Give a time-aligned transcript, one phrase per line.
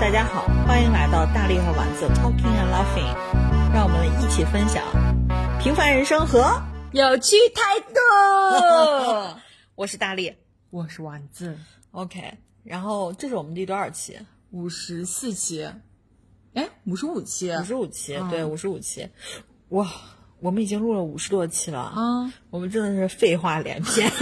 [0.00, 3.12] 大家好，欢迎来到大力和丸子 Talking and Laughing，
[3.74, 4.84] 让我们一起分享
[5.60, 9.40] 平凡人生和有趣态度。
[9.74, 10.36] 我是大力
[10.70, 11.58] 我是丸子
[11.90, 12.38] ，，OK。
[12.62, 14.18] 然后这是我们第多少期？
[14.52, 15.68] 五十四期，
[16.54, 19.08] 哎，五十五期五十五期，嗯对，五十五期。
[19.70, 19.90] 哇，
[20.38, 22.32] 我们已经录了五十多期了啊！
[22.50, 24.08] 我们真的是废话连篇。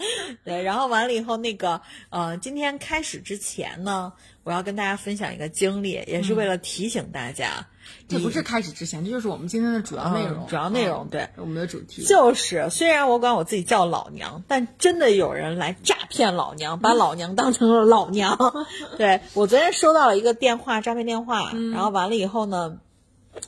[0.44, 4.12] 对，然后完了以后，那个呃，今天开始之前呢，
[4.44, 7.66] 我要跟大家分享一个经历，也是为了提醒大家，
[8.08, 12.04] 这不是开始之前，这就是我们今天的主要内容，嗯主要内容嗯对我们的主题。
[12.04, 18.36] 就是虽然我管我自己叫老娘，但真的有人来诈骗老娘，把老娘当成了老娘。
[18.96, 22.78] 对我昨天收到了一个电话，诈骗电话，然后完了以后呢。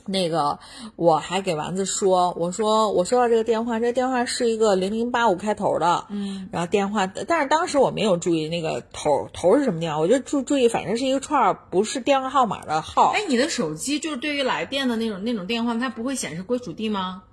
[0.05, 0.59] 那个，
[0.95, 17.23] 我还给丸子说，我说我收到这个电话，这个电话是一个零零八五开头的，嗯，然后电话，但是当时我没有注意那个头头是什么电话，我就注注意，反正是一个串儿，不是电话号码的号，哎，你的手机就是对于来电的那种那种电话，它不会显示归属地吗？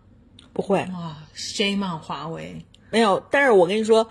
[0.53, 2.65] 不会，哇，shame on 华为。
[2.91, 3.23] 没有。
[3.31, 4.09] 但是我跟你说，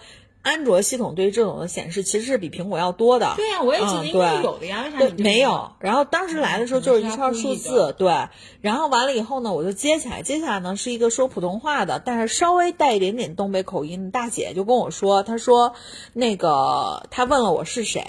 [0.48, 5.72] 安卓系统对这种的显示其实是比苹果要多的，对呀、我也记得嗯应该对有的呀，为啥没有。
[5.80, 8.28] 然后当时来的时候就是一串数字，对。
[8.62, 15.74] 然后完了以后呢，我就接起来，接下来呢是一个说普通话的，但是稍微带一点点东北口音的大姐就跟我说，她说
[16.14, 18.04] 那个她问了我是谁。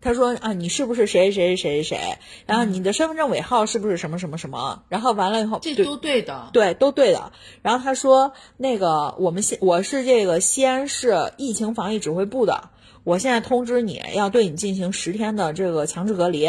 [0.00, 2.18] 她说啊，你是不是谁谁谁谁谁谁？
[2.46, 4.84] 然后你的身份证尾号是不是什么什么什么？
[4.88, 6.50] 然后完了以后，这都对的。
[6.52, 7.32] 对，都对的。
[7.62, 12.70] 然后他说，那个我们西我是这个西安市疫情防疫指挥部的，
[13.04, 16.48] 我现在通知你要对你进行十天的这个强制隔离。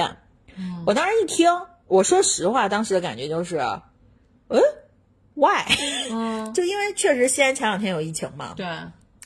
[0.86, 1.50] 我当时一听，
[1.88, 3.58] 我说实话，当时的感觉就是，
[4.50, 4.61] 嗯
[5.34, 5.66] ，why？
[6.11, 8.53] 嗯， 就因为确实西安前两天有疫情嘛。
[8.56, 8.66] 对，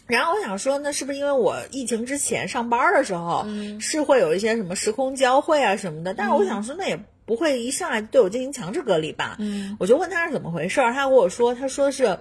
[0.07, 3.45] 然后我想说，那是不是因为我疫情之前上班的时候、
[3.79, 6.13] 是会有一些什么时空交汇啊什么的？
[6.13, 9.37] 但是我想说，那也不会一上来对我进行强制隔离吧？
[9.39, 12.19] 嗯，我就问他是怎么回事儿，他跟我说，他说是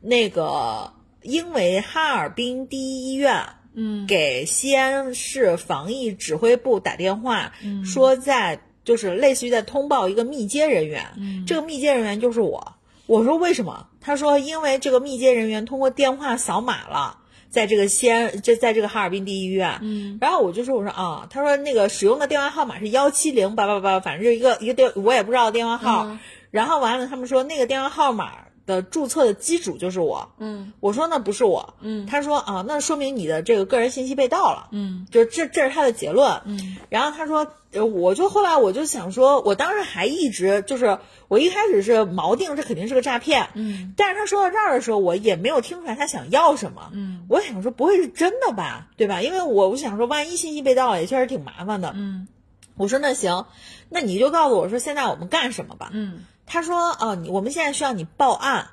[0.00, 3.44] 那个因为哈尔滨第一医院。
[3.76, 12.76] 嗯，给西安市防疫指挥部打电话，嗯说在就是类似于在通报一个密接人员，嗯这个密接人员就是我。
[13.06, 13.88] 我说为什么？
[14.00, 17.18] 他说因为这个密接人员通过电话扫码了。
[17.54, 26.06] 在这个西安，这在这个哈尔滨第一医院，嗯，然后我就说，我说啊，他说那个使用的电话号码是幺七零八八八，反正就是一个一个电，我也不知道电话号。
[26.06, 26.18] 嗯。
[26.50, 28.32] 然后完了，他们说那个电话号码
[28.66, 36.40] 的注册的机主就是我，嗯我说那不是我，嗯他说啊，那说明你的这个个人信息被盗了，嗯就这这是他的结论。
[36.46, 40.98] 嗯然后他说，呃，我就后来我就想说，我当时还一直就是
[41.28, 46.90] 我一开始是锚定这肯定是个诈骗，嗯但是他说到这儿的时候，我也没有听出来他想要什么。
[46.92, 49.20] 嗯我想说不会是真的吧，对吧？
[49.22, 51.92] 因为我我想说，万一信息被盗了，也确实挺麻烦的。
[51.94, 52.28] 嗯
[52.76, 53.46] 我说那行，
[53.88, 55.90] 那你就告诉我说现在我们干什么吧。
[55.92, 58.68] 嗯他说哦，你我们现在需要你报案，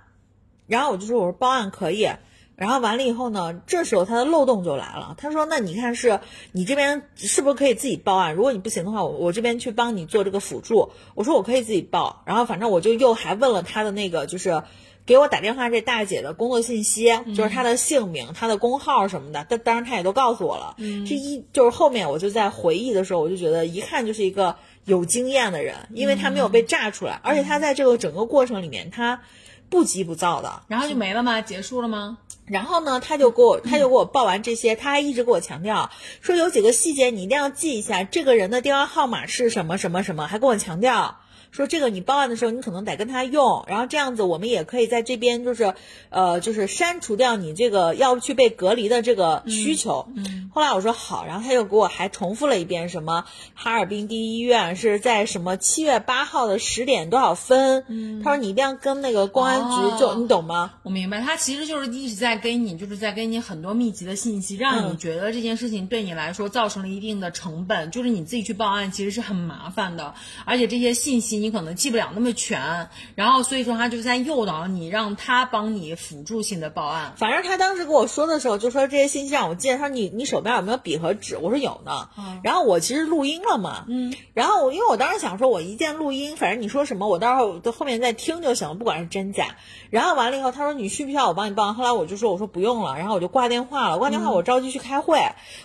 [0.67, 2.09] 然后我就说我说报案可以。
[2.57, 5.15] 然后完了以后呢，这时候他的漏洞就来了。
[5.17, 6.19] 他说：“那你看是
[6.51, 8.35] 你这边是不是可以自己报案？
[8.35, 14.61] 如果你不行的话，我我这边去帮你做这个辅助。”我说：“我可以自己报。”然后反正我就又还问了他的那个就是
[15.07, 19.43] 给我打电话这大姐的工作信息，就是她的姓名、她的工号什么的。
[19.49, 20.75] 但当然她也都告诉我了。
[20.77, 24.55] 这一就是后面我就在回忆的时候，我就觉得一看就是一个
[24.85, 29.21] 有经验的人，因为他没有被炸出来，而且他在这个整个过程里面他
[29.69, 30.63] 不急不躁的。
[30.67, 31.41] 然后就没了吗？
[31.41, 32.17] 结束了吗？
[32.45, 41.20] 然后呢，他就给我，他就给我报完这些，他还一直给我强调说有几个细节你一定要记一下，这个人的电话号码是什么什么什么，还跟我强调
[41.51, 45.73] 说这个你报案的时候你可能得跟他用，然后这样子我们也可以在这边就是
[46.09, 50.07] 呃就是删除掉你这个要去被隔离的这个需求。
[50.15, 53.23] 嗯后来我说好，然后他又给我还重复了一遍什么
[53.53, 60.73] 哈尔滨第一医院是在什么七月八号的十点多少分，嗯他说你一定要跟那个公安局就、哦你懂吗？
[60.83, 77.13] 我明白，他其实就是一直在给你，就是在给你很多密集的信息，让你嗯觉得这件事情对你来说造成了一定的成本，就是你自己去报案其实是很麻烦的，而且这些信息你可能记不了那么全，然后所以说他就在诱导你，让他帮你辅助性的报案。
[77.17, 79.69] 反正他当时跟我说的时候，就说这些信息让我记。
[79.71, 81.37] 他说你你手边有没有笔和纸？
[81.37, 82.09] 我说有呢。
[82.43, 89.55] 然后我其实录音了嘛，嗯，然后我因为我当时想说，我一键录音，反正你说什么我到时候到后面再听就行了，不管是真假。
[89.89, 91.73] 然后完了以后，他说你需不需要我帮你报案？
[91.73, 93.97] 后来我就说我说不用了，然后我就挂电话了。
[93.97, 95.19] 挂电话我着急去开会，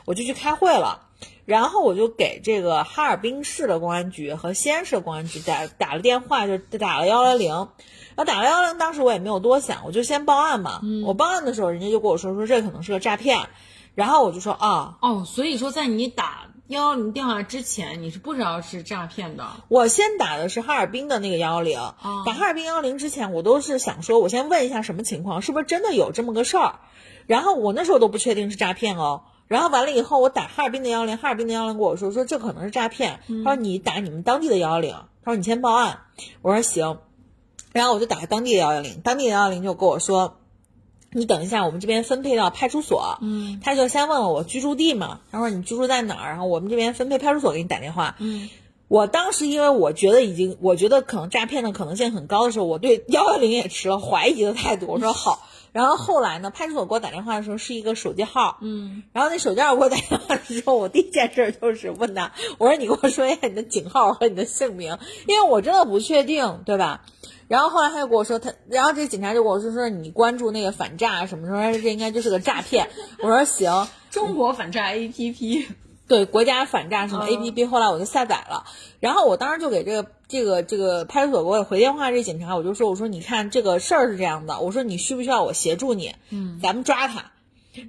[0.07, 1.06] 我就去开会了。
[1.45, 7.69] 然后我就给这个哈尔滨市的公安局和西安市公安局打打了电话，就打了幺幺零。
[8.17, 10.81] 然后打了幺幺零，当时我也没有多想，我就先报案嘛。
[11.05, 13.49] 我报案的时候，人家就跟我说说这可能是个诈骗，
[13.95, 19.45] 然后我就说啊，哦，所以说在你打幺幺零电话之前，你是不知道是诈骗的。
[19.69, 21.79] 我先打的是哈尔滨的那个幺幺零，
[22.25, 26.81] 打哈尔滨幺幺零之前，我都是想说，我先问一下什么情况，是不是真的有这么个事儿。
[27.27, 29.23] 然后我那时候都不确定是诈骗哦。
[29.49, 34.93] 然后完了以后，我打哈尔滨的幺幺零，哈尔滨的幺幺零跟我说说这可能是诈骗，他说你打你们当地的幺幺零，
[35.25, 36.01] 他说你先报案。
[36.43, 36.99] 我说行，
[37.73, 40.37] 然后我就打当地的幺幺零，当地的幺幺零就跟我说。
[41.13, 43.17] 你等一下，我们这边分配到派出所。
[43.23, 48.17] 嗯，他就先问了我居住地嘛，他说你居住在哪儿，然后我们这边分配派出所给你打电话。
[48.19, 48.51] 嗯，
[48.89, 54.89] 我当时因为我觉得已经，我觉得可能诈骗的可能性很高的时候，我对幺幺零也持了怀疑的态度。
[54.89, 58.57] 我说好，然后后来呢，派出所给我打电话的时候是一个手机号。
[58.63, 64.97] 嗯，然后那手机号给我打电话的时候，我第一件事就是问他， 我说你给我说一下你的警号和你的姓名，
[65.27, 67.03] 因为我真的不确定，对吧？
[67.47, 72.89] 然后后来他就跟我说他，然后这警察就跟我说说你关注那个反诈什么，什么这应该就是个诈骗。
[73.19, 75.67] 我说行，中国反诈 APP，
[76.09, 78.65] 对国家反诈什么 APP，后来我就下载了。
[79.01, 86.15] 然后我当时就给这个这个这个派出所给我回电话，这警察我就说我说你看这个事儿是这样的，我说你需不需要我协助你？
[86.31, 87.33] 嗯，咱们抓他。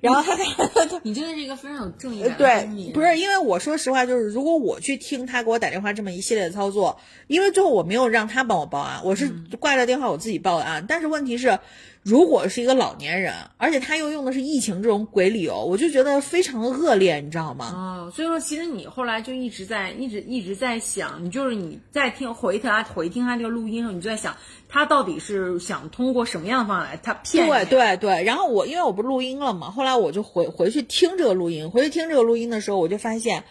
[0.02, 9.30] 然后他他 你真的是一个非常有正义感的对，不是因为我说实话，就是如果我去听他给我打电话这么一系列的操作，因为最后我没有让他帮我报案，我是
[9.62, 10.84] 挂了电话我自己报的案。
[10.90, 11.58] 但是问题是，
[12.08, 17.74] 如果是一个老年人，而且他又用的是疫情这种鬼理由，我就觉得非常的恶劣，你知道吗？
[17.76, 24.38] 哦，所以说其实你后来就一直在一直一直在想，你就是你在听回他回听他这个录音的时候，你就在想。
[24.70, 27.48] 他到底是想通过什么样的方法来他骗？
[27.48, 33.46] 对对对，然后我因为我不录音了嘛，后来我就回回去听这个录音，回去听这个录音的时候，我就发现，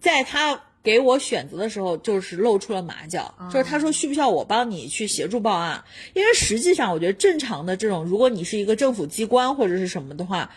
[0.00, 5.82] 在他给我选择的时候，就是露出了马脚，就是他说需不需要我帮你去协助报案？
[6.12, 10.50] 因为实际上我觉得正常的这种，如果你是一个政府机关或者是什么的话，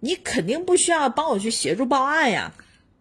[0.00, 2.52] 你肯定不需要帮我去协助报案呀。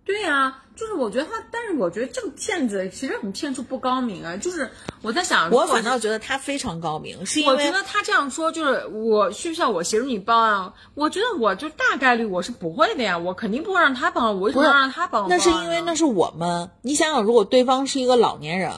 [0.09, 0.63] 对呀。
[0.75, 4.37] 就是我觉得他，但是我觉得这个骗子其实很骗术不高明啊。
[4.37, 4.71] 就是
[5.01, 10.71] 我在想，我反倒觉得他非常高明，是因为我觉得他这样说，就是我需不需要我协助你报案？
[10.95, 15.27] 我觉得我就大概率我是不会的呀，我肯定不会让他帮我，为什么要让他帮我？
[15.27, 16.69] 那是因为那是我们。
[16.81, 18.71] 你想想，如果对方是一个老年人，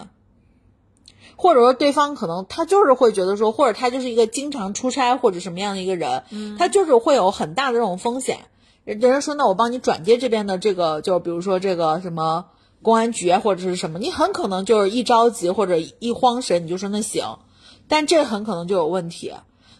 [1.36, 6.24] 或者说对方可能他就是会觉得说，或者他就是一个经常出差或者什么样的一个人，
[6.57, 8.39] 他就是会有很大的这种风险。
[8.91, 12.45] 人家说，那我帮你转接这边的这个，就比如说这个什么
[12.81, 17.39] 公安局啊，或者是什么，你很可能就是一着急或者一慌神，你就说那行，
[17.88, 19.31] 但这很可能就有问题。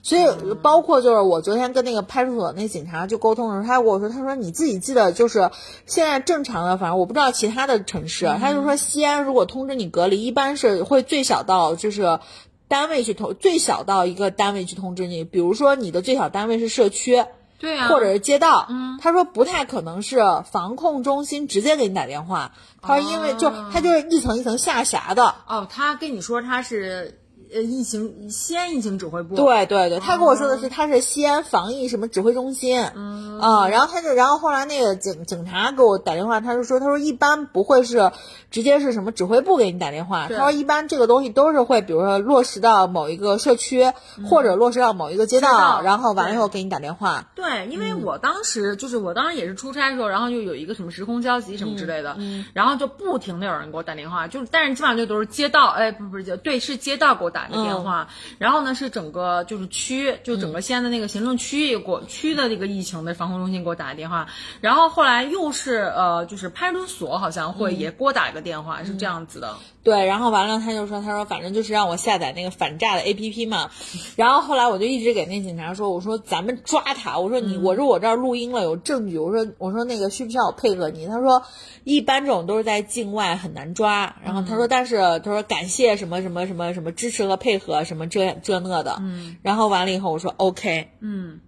[0.02, 0.26] 所以
[0.62, 5.52] 包括就是我昨天跟那个派出所那警察就沟通的时候，他跟我说，他说你自己记得就是
[5.86, 12.20] 现在正常的，反正我不知道其他的城市，他就说西安如果通知你隔离，一般是会最小到就是
[12.68, 17.26] 单位去通，最小到一个单位去通知你，比如说你的最小单位是社区。
[17.62, 20.20] 对啊，或者是街道，嗯，他说不太可能是
[20.52, 25.36] 防控中心直接给你打电话，他说因为就他就是一层一层下辖的。
[25.48, 27.21] 哦，他跟你说他是。
[27.54, 29.36] 呃，疫情西安疫情指挥部。
[29.36, 32.80] 对对对，他跟我说的是他是西安防疫什么指挥中心。
[32.96, 38.12] 嗯啊，然后他就，然后后来那个警警察给我打电话，他就说，他说一般不会是
[38.52, 43.92] 直接是什么指挥部给你打电话，他说一般这个东西都是会，比如说落实到某一个社区
[44.30, 47.30] 或者落实到某一个街道，然后完了以后给你打电话。
[47.36, 52.16] 对，因为我当时就是我当时也是出差的时候，然后就有一个什么时空交集什么之类的，
[52.54, 57.41] 然后就不停的有人给我打电话，就是但是基本上就都是街道，哎，不不是对，是街道给我打。
[57.42, 58.08] 打个电话，
[58.38, 64.28] 然后呢是整个就是区，就整个西安的那个行政区域过区的这个疫情的防控中心给我打的电话，
[64.60, 69.56] 然后后来又是呃就是派出所好像会也给我打一个电话，是这样子的。
[69.84, 73.72] 对，然后完了他就说，他说反正就是让我下载那个反诈的 APP 嘛，
[74.16, 81.08] 然后后来我就一直给那警察说，我说咱们抓他，我说你，我说我这儿录音了有证据，我说我说那个需不需要我配合你？
[81.08, 81.42] 他说
[81.84, 91.40] 一般这种都是在境外很难抓，然后他说但是他说感谢什么什么什么什么支持和配合什么这这那的，嗯，然后完了以后我说 OK，嗯，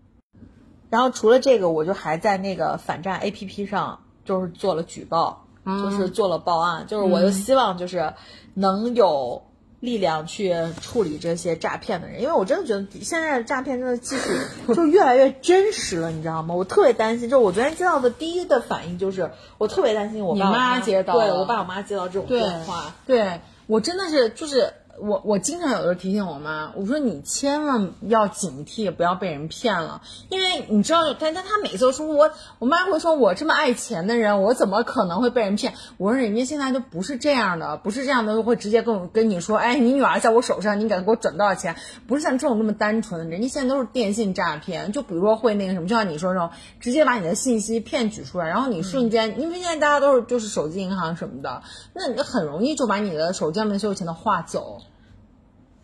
[0.89, 5.42] 然后除了这个，我就还在那个反诈 APP 上就是做了举报。
[5.65, 8.13] 就是做了报案，就是我就希望就是
[8.53, 9.43] 能有
[9.79, 16.55] 力量去处理这些诈骗的人，因为我真的觉得现在的诈骗真的技术就越来越真实了，你知道吗？
[16.55, 35.73] 我特别担心，就我昨天接到的第一的反应就是我特别担心我爸妈接到，对我爸我妈接到这种电话，对我真的是就是我我经常有时候提醒我妈，我说你千万要警惕，不要被人骗了，因为你知道，但但她每次都说我，我妈会说我这么爱钱的人，我怎么可能会被人骗？
[35.97, 41.75] 我说人家现在都不是这样的，不是这样的，会直接跟我跟你说，哎，你女儿在我手上，你给她给我转多少钱？
[42.07, 54.81] 不是像这种那么单纯的，人家现在都是电信诈骗，就比如说会那个什么，就像你说这种，直接把你的信息骗取出来，然后你瞬间，因为现在大家都是就是手机银行什么的，那你很容易就把你的手机上面所有钱都划走。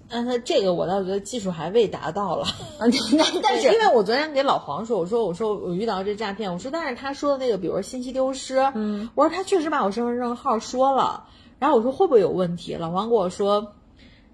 [0.09, 2.47] 但他这个我倒觉得技术还未达到了，
[2.79, 11.25] 但是因为我昨天给老黄说，我说我说我遇到这诈骗，我说但是他说的那个，比如说信息丢失，嗯，我说他确实把我身份证号说了，
[11.59, 12.75] 然后我说会不会有问题？
[12.75, 13.73] 老黄跟我说。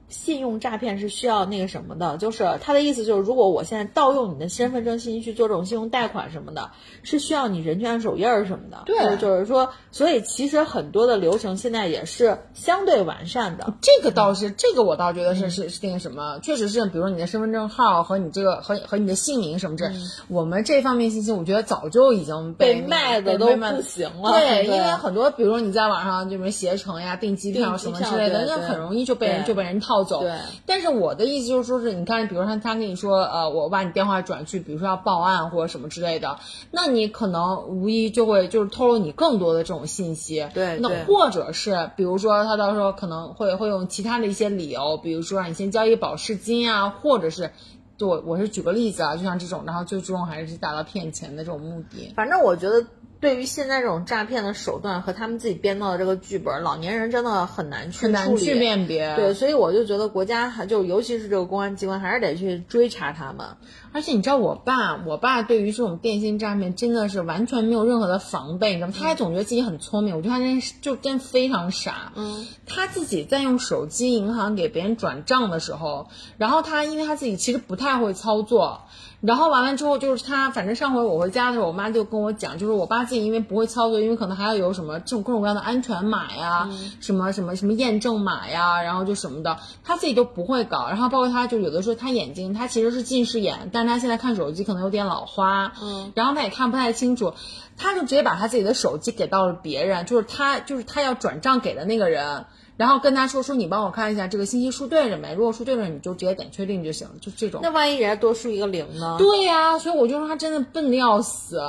[0.07, 6.69] 信用诈骗是需要那个什么的，就是他的意思就是，如果我现在盗用你的身份证信息去做这种信用贷款什么的，
[7.01, 8.83] 是需要你人权手印儿什么的。
[8.85, 13.73] 对，就是说，所以其实很多的流程现在也是相对完善的。
[13.81, 19.91] 这个倒是，这个我倒觉得是是是那个什么，确实是，比如说你的身份证号和你这个和和你的姓名什么这，
[20.27, 24.33] 我们这方面信息，我觉得早就已经被卖的都不行了。
[24.33, 29.94] 对，因为很多，比如说你在网上就是携程呀、订机票什么之类的，那很容易就被人就被人套。
[30.03, 36.39] 走，对，但是我的意思就是说，是你看，比如说他跟你说，呃，我把你电话转去，比如说要报案或者什么之类的，
[36.71, 47.51] 那你可能无疑就会就是透露你更多的这种信息，对，那或者是比如说他到时候可能会会用其他的一些理由，比如说让你先交一保释金啊，或者是，
[47.97, 52.11] 对我我是举个例子啊，就像这种，然后最终还是达到骗钱的这种目的。
[52.15, 52.85] 反正我觉得。
[53.19, 59.15] 对于现在这种诈骗的手段和他们自己编造的这个剧本，老年人真的很难去很难去辨别。
[59.15, 63.47] 对，所以我就觉得国家还就尤其是这个公安机关还是得去追查他们。
[63.93, 68.93] 而且你知道，我爸，我爸对于这种电信诈骗真的是完全没有任何的防备，你知道吗？
[68.95, 72.11] 他还总觉得自己很聪明，我觉得他真就真非常傻。
[72.15, 78.81] 嗯，他自己在用手机银行给别人转账的时候，然后他因为他自己其实不太会操作。
[79.25, 90.87] 然后完了之后，就是他，反正上回我回家的时候，我妈就跟我讲，就是我爸自己因为不会操作，因为可能还要有什么这种各种各样的安全码呀，什么什么什么验证码呀，然后就什么的，他自己都不会搞。
[90.87, 97.33] 然后包括他就有的时候他眼睛他其实是近视眼，但是他现在看手机可能有点老花，嗯，然后他也看不太清楚，
[97.77, 102.45] 他就直接把他自己的手机给到了别人，就是他就是他要转账给的那个人。
[102.77, 105.33] 然后跟他说说，你帮我看一下这个信息输对了没？
[105.33, 107.61] 如果输对了，你就直接点确定就行了，就这种。
[107.63, 109.15] 那万一人家多输一个零呢？
[109.17, 111.61] 对呀，所以我就说他真的笨的要死。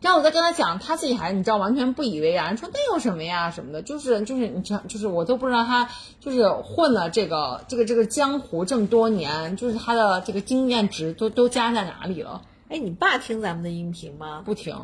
[0.00, 5.88] 然后我再跟他讲，他自己还你知道完全不以为然，说那有什么呀什么的，就是就是你知道，就是我都不知道他
[6.20, 12.42] 就是混了这个这个这个江湖这么多年，就是他的这个经验值都都加在哪里了？
[12.68, 14.42] 哎，你爸听咱们的音频吗？
[14.44, 14.76] 不听。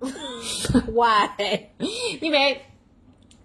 [0.92, 1.68] Why？
[2.20, 2.66] 因为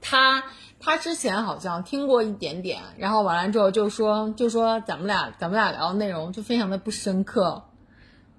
[0.02, 0.44] 他。
[0.82, 7.64] 他之前好像听过一点点，然后完了之后就说就说咱们俩咱们俩聊的内容就非常的不深刻，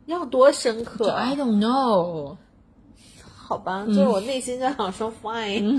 [0.07, 2.37] 要多深刻？I don't know。
[3.45, 5.79] 好吧，就是我内心就想说 fine，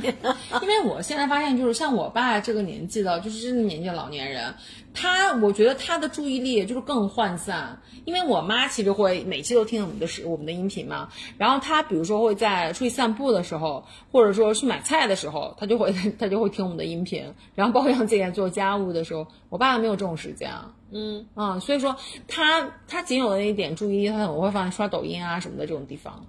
[0.61, 4.53] 因为我现在发现就是像我爸这个年纪的，就是这个年纪的老年人，
[4.93, 7.79] 他我觉得他的注意力就是更涣散。
[8.05, 11.07] 因为我妈其实会每期都听我们的是我们的音频嘛，
[11.37, 21.95] 然后她比如说会在出去散步的时候，或者说去买菜的时候，她就会 她就会听我们的音频，然后包括像自己在做家务的时候，我爸爸没有这种时间啊，嗯啊，所以说
[22.27, 26.25] 他他仅有的那一点注意力，他可能会放在刷抖音啊什么的这种地方。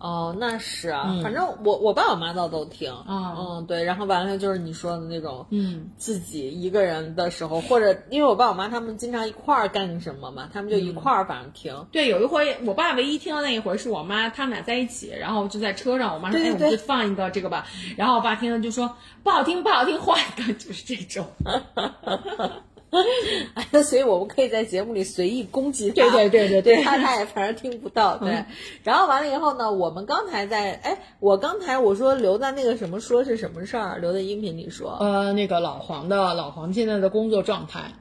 [0.00, 11.86] 哦，那是啊，反正我我爸我妈倒都听，嗯，对，然后完了就是你说的那种，嗯，自己一个人的时候，或者因为我爸我妈他们经常一块儿干什么嘛，他们就一块儿反正听。
[11.90, 21.26] 对，有一回我爸唯一听到那一回是我妈他们俩在一起，然后就在车上，我妈说哎我们就放一个这个吧，然后我爸听了就说不好听不好听，换一个，就是这种。
[23.54, 28.44] 哎，所以我们可以在节目里随意攻击他，对对对对对，他他也反正听不到，对。
[28.82, 37.92] 然后完了以后呢，我们刚才在，哎，我刚才我说留在那个什么说是什么事儿，留在音频里说，呃，那个老黄的老黄现在的工作状态，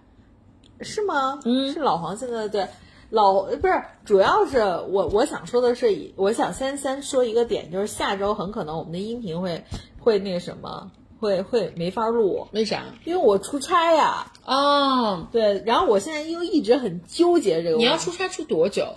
[0.81, 1.39] 是吗？
[1.43, 2.67] 嗯，是老黄现在对。
[3.09, 9.63] 老不是，主要是我我想说的是，我想先先说一个点，就是下周很可能我们的音频会
[10.01, 10.91] 会那个什么。
[11.19, 12.83] 会会没法录，为啥？
[13.05, 14.31] 因为我出差呀。
[14.45, 17.77] 哦，对，然后我现在又一直很纠结这个。
[17.77, 18.95] 你要出差出多久？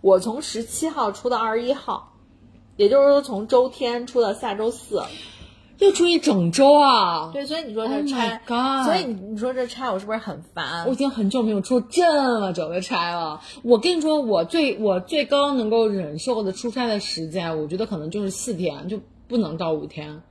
[0.00, 2.12] 我从十七号出到二十一号，
[2.76, 5.02] 也就是说从周天出到下周四，
[5.78, 7.30] 要出一整周啊。
[7.32, 10.86] 对，所以你说这差，所以你你说这差我是不是很烦？
[10.86, 13.40] 我已经很久没有出这么久的差了。
[13.62, 20.22] 我跟你说，我最我最高能够忍受的出差的时间，我觉得可能就是四天，就不能到五天。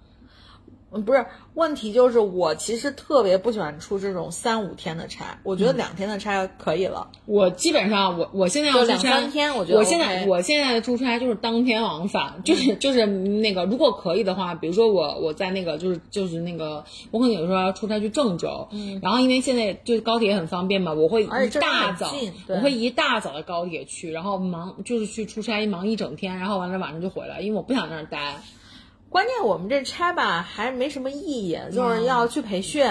[0.96, 7.08] 嗯，不是，问题就是我其实特别不喜欢出这种三五天的差，我觉得两天的差可以了。
[7.26, 21.28] 我基本上，我我现在要出差三天我觉得我现在我现在的出差就是当天往返，就是 就是那个，如果可以的话，比如说我我在那个就是就是那个，我可能有时候要出差去郑州，嗯，然后因为现在就是高铁很方便嘛，我会一
[21.60, 22.14] 大早
[22.48, 28.36] 我会一大早的高铁去，然后忙就是去出差忙一整天，然后完了晚上就回来，因为我不想在那儿待。
[29.16, 32.86] 关键我们这拆吧还没什么意义，就是嗯要去培训。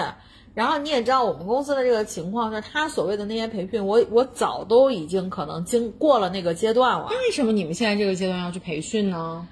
[0.55, 7.09] 然后你也知道我们公司的这个情况，就是他所谓的那些培训，我我早都已经可能经过了那个阶段了。
[7.09, 9.47] 为什么你们现在这个阶段要去培训呢？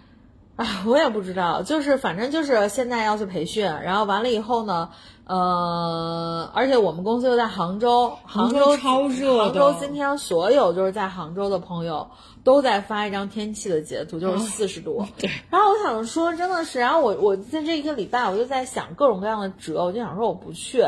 [0.55, 4.89] 啊，我也不知道，就是反正就是现在要去培训，然后完了以后呢，
[5.25, 12.09] 呃，而且我们公司又在杭州，杭州州超热的杭州今天所有就是在杭州的朋友
[12.43, 15.05] 都在发一张天气的截图，就是四十度。
[15.17, 15.29] 对。
[15.49, 20.83] 然后我想说，真的是，然后我我在这一个礼拜我就在想各种各样的折，我就想说我不去。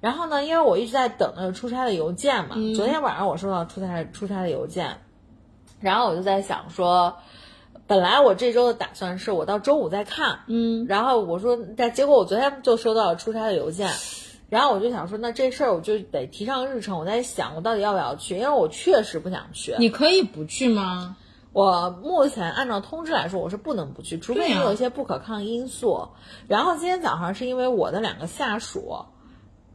[0.00, 4.98] 然后呢，因为我一直在等那个出差的邮件嘛，昨天晚上我收到出差出差的邮件，
[5.80, 7.16] 然后我就在想说。
[7.86, 13.90] 本来我这周的打算是我到周五再看，嗯，然后我说，但结果我昨天就收到了出差的邮件，
[14.50, 16.98] 然后我就想说，那这事儿我就得提上日程。
[16.98, 18.36] 我在想，我到底要不要去？
[18.36, 19.74] 因为我确实不想去。
[19.78, 21.16] 你可以不去吗？
[21.52, 26.08] 我目前按照通知来说，我是不能不去，除非你有一些不可抗因素。
[26.46, 29.04] 然后今天早上是因为我的两个下属，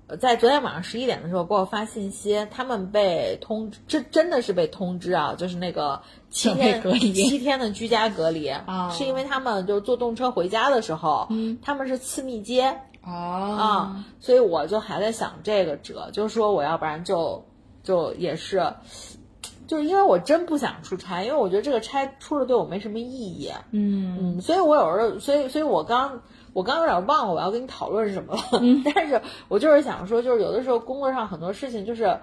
[0.08, 17.46] 呃在昨天晚上十一点的时候给我发信息，他们被通知，这真的是被通知啊，就是那个七天隔离七天的居家隔离啊是因为他们就是坐动车回家的时候，嗯他们是次密接哦啊，所以我就还在想这个辙，就是说我要不然就
[17.84, 18.74] 就也是。
[19.68, 23.52] 就是因为我真不想出差，因为我觉得这个差出了对我没什么意义。
[23.72, 26.22] 嗯嗯，所以我有时候，所以所以我刚
[26.54, 32.20] 我刚有点忘了我要跟你讨论什么了，嗯 但是我就是想说，就是有的时候工作上很多事情就是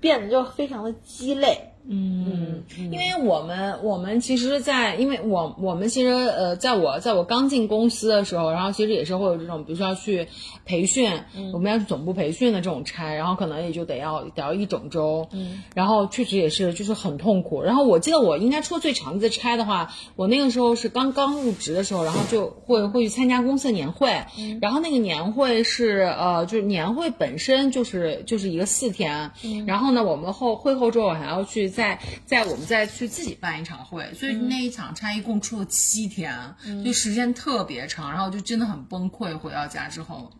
[0.00, 1.71] 变得就非常的鸡肋。
[1.88, 10.28] 嗯，因为我们我们其实在，因为我我们其实呃，在我在我刚进公司的时候，然后其实也是会有这种，比如说要去
[10.64, 11.10] 培训，
[11.52, 17.62] 我们要去总部培训的这种差，然后可能也就得要得要一整周，嗯，然后确实也是就是很痛苦。
[17.62, 24.24] 然后我记得我应该出最长的差的话，我那个时候是刚刚入职的时候，然后就会会去参加公司的年会，
[24.60, 29.32] 然后那个年会是呃，就是年会本身就是就是一个四天，
[29.66, 36.54] 然后呢，我们后会后之后还要去再再我们再去自己办一场会，所以那一场差一共出了七天，
[36.84, 39.36] 就时间特别长，然后就真的很崩溃。
[39.38, 40.30] 回到家之后，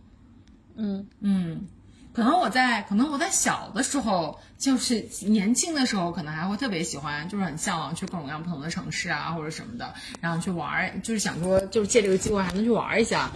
[0.77, 1.67] 嗯嗯，
[2.13, 13.31] 可能我在可能我在小的时候，就是年轻的时候，可能还会特别喜欢，就是很向往去各种各样不同的城市啊，或者什么的，然后去玩儿，就是想说，就是借这个机会还能去玩儿一下。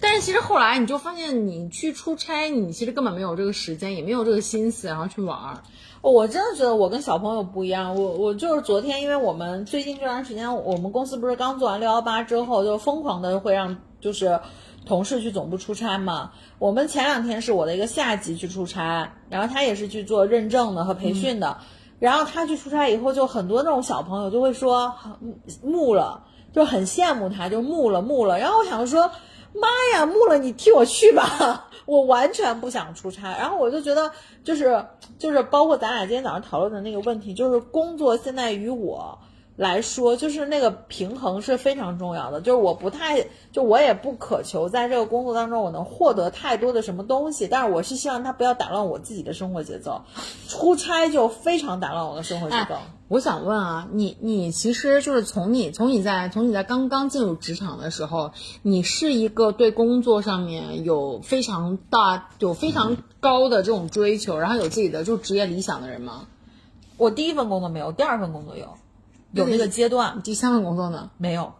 [0.00, 5.62] 但是其实后来你就发现，你去出差，你其实根本没有这个时间，也没有这个心思，然后去玩儿。
[6.02, 14.40] 我真的觉得我跟小朋友不一样，我我就是昨天，因为我们最近这段时间，我们公司不是刚做完六幺八之后，就疯狂的会让就是
[14.84, 16.32] 同事去总部出差嘛。
[16.58, 21.56] 我们前两天是我的一个下级去出差，然后他也是去做认证的和培训的，
[22.00, 28.40] 然后他去出差以后，就很多那种小朋友就会说嗯木了，就很羡慕他，就木了木了。
[28.40, 29.08] 然后我想说，
[29.54, 31.68] 妈呀，木了，你替我去吧。
[31.84, 34.10] 我完全不想出差，然后我就觉得，
[34.44, 34.84] 就是
[35.18, 39.18] 就是包括咱俩今天早上讨论的那个问题，就是工作现在于我
[39.56, 42.40] 来说，就是那个平衡是非常重要的。
[42.40, 50.02] 就是我不太，就我也不渴求在这个工作当中我能获得太多的什么东西，但是我是希望它不要打乱我自己的生活节奏。
[50.48, 52.76] 出差就非常打乱我的生活节奏。
[53.12, 66.26] 我想问啊，你你其实就是从你从你在从你在刚刚进入职场的时候，你是一个对工作上面有非常大有非常高的这种追求，然后有自己的就职业理想的人吗？
[66.96, 68.78] 我第一份工作没有，第二份工作有，
[69.32, 70.22] 有那个阶段。
[70.22, 71.10] 第三份工作呢？
[71.18, 71.52] 没有，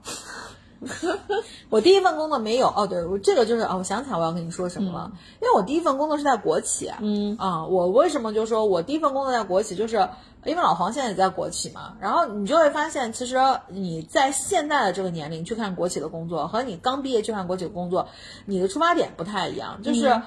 [1.71, 7.37] 我第一份工作没有哦，对我这个就是哦，我想起来我要跟你说什么了，因为我第一份工作是在国企，嗯。
[7.38, 9.97] 啊，我为什么就说我第一份工作在国企，就是
[10.45, 13.37] 因为老黄现在也在国企嘛，然后你就会发现，其实
[13.68, 18.09] 你在现在的这个年龄去看国企的工作，和你刚毕业去看国企的工作，
[18.45, 20.21] 你的出发点不太一样，就是。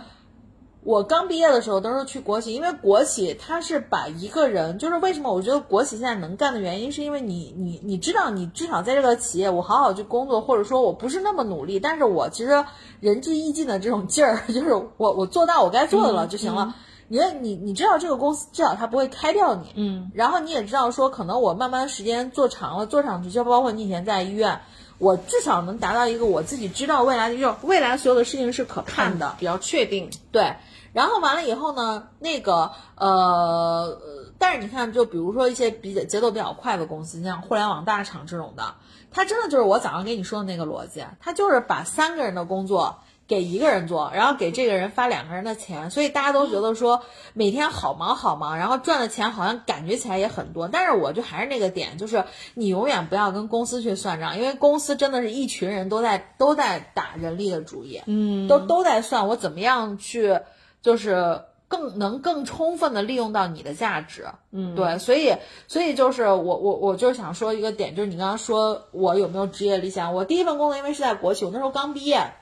[0.85, 12.63] 我刚毕业的时候都是去国企，因为国企它是把一个人，就是为什么我觉得国企现在能干的原因，是因为你你你知道，你至少在这个企业，我好好去工作，或者说我不是那么努力，但是我其实
[12.99, 16.75] 仁至义尽的这种劲儿， 就是我我做到我该做的了就行了。
[17.07, 24.61] 你你你知道这个公司至少它不会开掉你，嗯，然后你也知道说，可能我慢慢时间做长了，做上去就包括你以前在医院，
[24.99, 30.11] 我至少能达到一个我自己知道未来的，就是未来所有的事情是可看的，比较确定。
[30.31, 30.53] 对。
[30.95, 33.99] 然后完了以后呢，那个呃，
[34.39, 38.75] 但是你看，就比如说一些比较节奏比较快的公司，像互联网大厂这种的，
[39.12, 47.01] 它真的就是我早上跟你说的那个逻辑，它就是把三个人的工作给一个人做，然后给这个人发两个人的钱，所以大家都觉得说
[47.34, 50.69] 每天好忙好忙，然后赚的钱好像感觉起来也很多。
[50.69, 60.39] 但是我就还是那个点，就是你永远不要跟公司去算账，因为公司真的是一群人都在都在打人力的主意，嗯，都都在算我怎么样去。
[60.85, 65.35] 就是更能更充分的利用到你的价值，嗯，对，所以
[65.67, 70.13] 所以就是我我我就是想说一个点，就是你刚刚说我有没有职业理想？
[70.13, 72.33] 我第一份工作因为是在国企，我那时候刚毕业，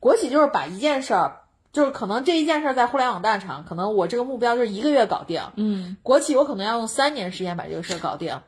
[0.00, 1.42] 国企就是把一件事儿，
[1.72, 8.40] 就是可能这一件事儿在互联网大厂，可能我这个目标就是一个月搞定，嗯，国企我可能要用三年时间把这个事儿搞定，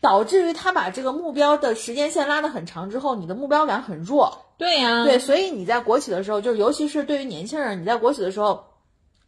[0.00, 4.46] 导致于他把这个目标的时间线拉得很长之后，你的目标感很弱。
[4.60, 8.66] 对呀，对，所以你在国企的时候，就是尤其是对于年轻人，你在国企的时候，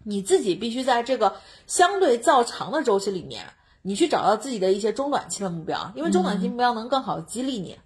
[0.05, 3.47] 你自己必须在这个相对较长的周期里面，
[3.81, 7.79] 你去找到自己的一些中短期的目标，因为中短期目标能更好激励你，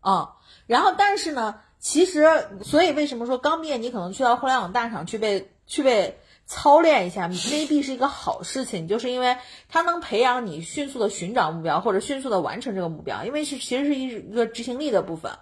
[0.00, 0.36] 啊，
[0.66, 9.36] 然后但是呢，其实所以为什么说刚毕业你可能去到互联网大厂去被去被操练一下，未必是一个好事情，就是因为
[9.68, 15.32] 它能培养你迅速的寻找目标或者迅速的完成这个目标，因为是其实是一一个执行力的部分。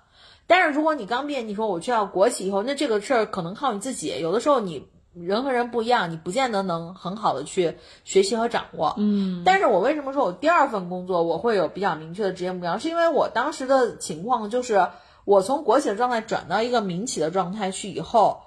[0.47, 4.19] 但是如果你刚毕业，你说我去到国企以后，那这个事儿可能靠你自己。
[4.21, 8.95] 有的时候你人和人不一样，你不见得能很好的去学习和掌握。
[8.99, 12.79] 嗯，但是我为什么说我第二份工作我会有比较明确的职业目标？
[12.79, 14.89] 是因为我当时的情况就是
[15.25, 18.43] 我从国企的状态转到一个民企的状态去以后。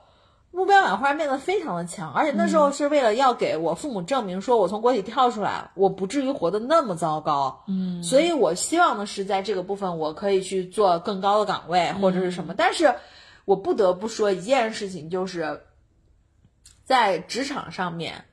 [0.55, 7.61] 目标感忽然变得非常的强，而且那时候是为了要给我父母证明，说我从国企跳出来，我不至于活得那么糟糕。
[7.67, 12.53] 嗯，所以我希望的是在这个部分我可以去做更高的岗位或者是什么。
[12.55, 12.95] 但是，
[13.43, 15.61] 我不得不说一件事情，就是
[16.85, 18.23] 在职场上面，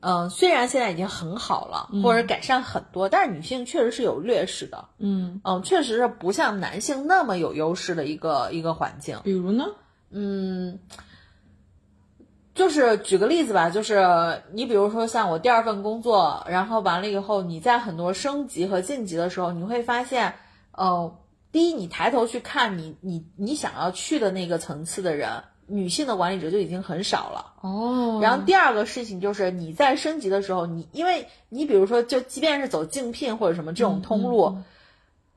[0.00, 4.88] 嗯，虽然现在已经很好了，或者改善很多，但是女性确实是有劣势的。
[4.96, 9.20] 嗯嗯，确实是不像男性那么有优势的一个一个环境。
[9.22, 9.66] 比如呢？
[10.10, 10.78] 嗯。
[12.56, 20.32] 就是举个例子吧，就是你比如说像我第二份工作，然后完了以后，你在很多升级和晋级的时候，你会发现，
[20.72, 21.14] 呃，
[21.52, 25.30] 第一，你抬头去看你你你想要去的那个层次的人，
[25.66, 27.52] 女性的管理者就已经很少了。
[27.60, 28.18] 哦。
[28.22, 34.56] 然后第二个事情就是你在升级的时候，你因为你比如说，就即便是走竞聘或者什么这种通路。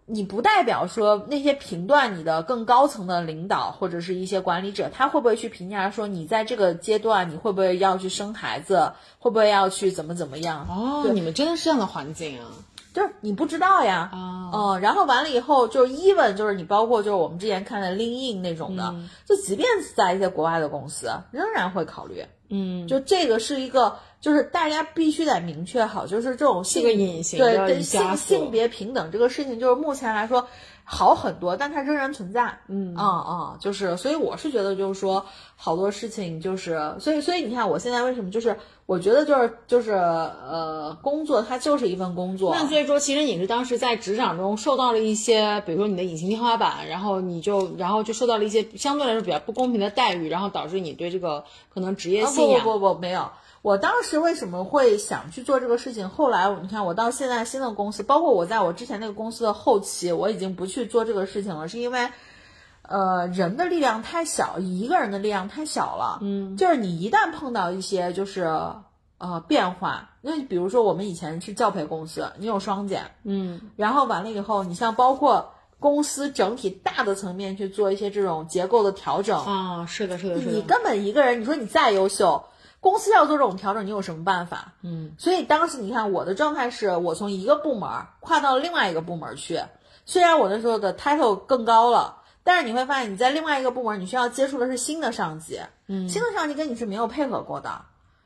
[0.10, 10.66] 你不代表说那些评断你的更高层的领导或者是一些管理者，他会不会去评价说你在这个阶段你会不会要去生孩子，会不会要去怎么怎么样？
[10.68, 12.46] 哦，你们真的是这样的环境啊？
[12.92, 14.10] 就是你不知道呀。
[14.12, 18.96] 哦，嗯，然后完了以后就是 even 就是你包括就是我们之前看的 LinkedIn 那种的，
[19.26, 22.26] 就即便在一些国外的公司，仍然会考虑。
[22.50, 30.48] 嗯，就这个是一个，就是大家必须得明确好，就是这种性个隐形对的对性性别平等这个事情，就是目前来说
[30.84, 32.60] 好很多，但它仍然存在。
[32.68, 42.54] 嗯啊啊，就是所以我是觉得就是说好多事情就是，所以所以你看我现在为什么就是我觉得就是就是呃工作它就是一份工作。
[42.54, 52.62] 那所以说，其实你是当时在职场中受到了一些，比如说你的隐形天花板，然后你就然后就受到了一些相对来说比较不公平的待遇，然后导致你对这个可能职业信仰。
[52.64, 53.30] 不不不没有。
[53.62, 56.08] 我当时为什么会想去做这个事情？
[56.08, 62.10] 后来你看，我到现在新的公司，包括我在我之前那个公司的后期，我已经不去做这个事情了，是因为，
[62.84, 66.20] 呃，人的力量太小，一个人的力量太小了。
[66.22, 68.44] 嗯，就是你一旦碰到一些就是
[69.18, 82.46] 呃变化，那比如说我们以前是教培公司，你有双减，嗯，然后完了以后，你像包括公司整体大的层面去做一些这种结构的调整啊，是的，是的，是的，你根本一个人，你说你再优秀。
[82.82, 84.74] 公司要做这种调整，你有什么办法？
[84.84, 87.90] 嗯，所以当时你看我的状态是我从一个部门
[88.22, 89.62] 跨到了另外一个部门去，
[90.06, 97.82] 虽然我那时候的 title 更高了，但是你会发现你在另外一个部门，你需要接触的是新的上级，嗯，新的上级跟你是没有配合过的，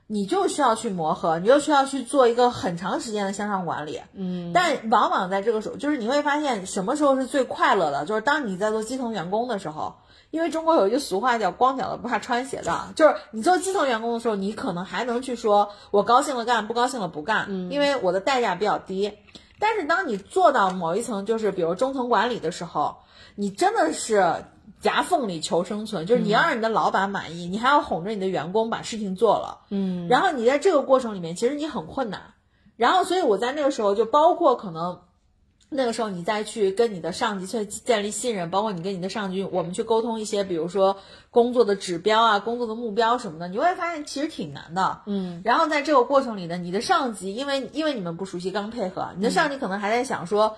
[0.05, 9.95] 你就需要去磨合，你就需要去做一个很长时间的向上管理，嗯，但往往在这个时候，就是你会发现什么时候是最快乐的，就是当你在做基层员工的时候。
[10.33, 19.13] 因为中国有一句俗话叫“光脚的不怕穿鞋的”，就是你做基层员工的时候，你可能还能去说“我高兴了干，不高兴了不干”，嗯，因为我的代价比较低。
[19.59, 22.97] 但是当你做到某一层，就是比如中层管理的时候，
[23.35, 24.43] 你真的是
[24.81, 32.33] 夹缝里求生存，就是你要让你的老板满意，你还要哄着你的员工把事情做了，嗯，然后你在这个过程里面，其实你很困难。
[32.75, 34.99] 然后，所以我在那个时候就包括可能。
[35.73, 40.97] 那个时候你再去跟你的上级去建立信任，包括你跟你的上级，我们去沟通一些，比如说
[41.29, 45.01] 工作的指标啊、工作的目标什么的，你会发现其实挺难的。
[45.05, 50.57] 嗯，然后在这个过程里呢，你的上级因为因为你们不熟悉，刚配合，你的上级可能还在想说，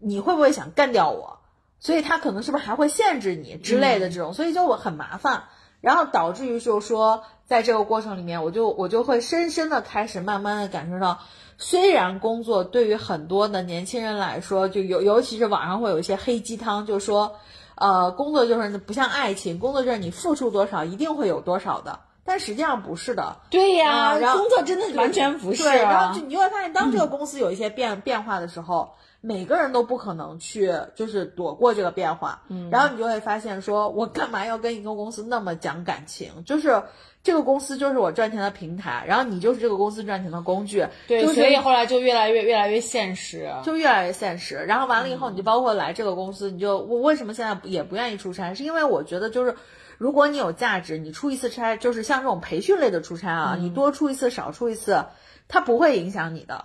[0.00, 1.38] 你会不会想干掉我？
[1.80, 5.44] 所以他可能是不是还会限制你之类的这种，所以就很麻烦。
[5.82, 11.18] 然后导致于就是说，在这个过程里面，我就我就会深深的开始慢慢的感受到，
[11.66, 17.36] 虽然工作对于很多的年轻人来说，就尤尤其是网上会有一些黑鸡汤，就说，
[17.76, 23.34] 呃，工作就是不像爱情，工作就是你付出多少一定会有多少的，但实际上不是的。
[23.48, 26.26] 对呀，然后工作真的完全不是对，然啊后就。
[26.26, 28.90] 你就会发现，当这个公司有一些变、变化的时候，
[29.22, 32.42] 每个人都不可能去就是躲过这个变化。
[32.48, 36.30] 嗯，然后你就会发现说，我干嘛要跟一个公司那么讲感情？
[36.44, 36.82] 就是
[37.24, 40.86] 这个公司就是我赚钱的平台，然后你就是这个公司赚钱的工具。
[41.08, 43.50] 对，就是所以后来就越来越越来越现实。
[43.64, 44.54] 就越来越现实。
[44.54, 49.56] 然后完了以后，你就包括来这个公司，你就我为什么现在也不愿意出差，是因为我觉得就是。
[49.96, 55.04] 如果你有价值，你出一次差，就是像这种培训类的出差啊，你多出一次少出一次，
[55.46, 56.64] 它不会影响你的。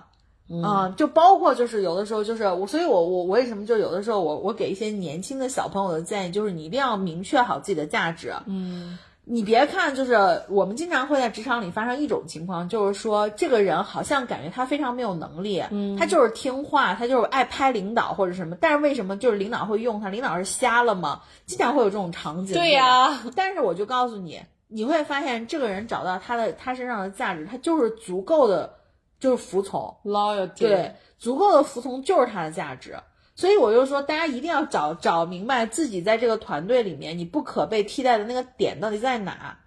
[0.50, 8.34] 嗯，就包括就是有的时候就是我，所以我我我为什么就有的时候我我给一些年轻的小朋友的建议，就是你一定要明确好自己的价值。
[8.48, 8.98] 嗯，
[9.32, 20.10] 你别看就是我们经常会在职场里发生一种情况，就是说这个人好像感觉他非常没有能力，嗯，他就是听话，他就是爱拍领导或者什么，但是为什么就是领导会用他？
[20.10, 21.22] 领导是瞎了吗？
[21.46, 22.56] 经常会有这种场景。
[22.56, 28.78] 对呀、但是我就告诉你，你会发现这个人找到他的他身上的价值，他就是足够的，
[29.20, 29.96] 就是服从。
[30.04, 32.98] loyalty，对，足够的服从就是他的价值。
[33.40, 39.58] 所以我就说，大家一定要找找明白自己在这个团队里面你不可被替代的那个点到底在哪。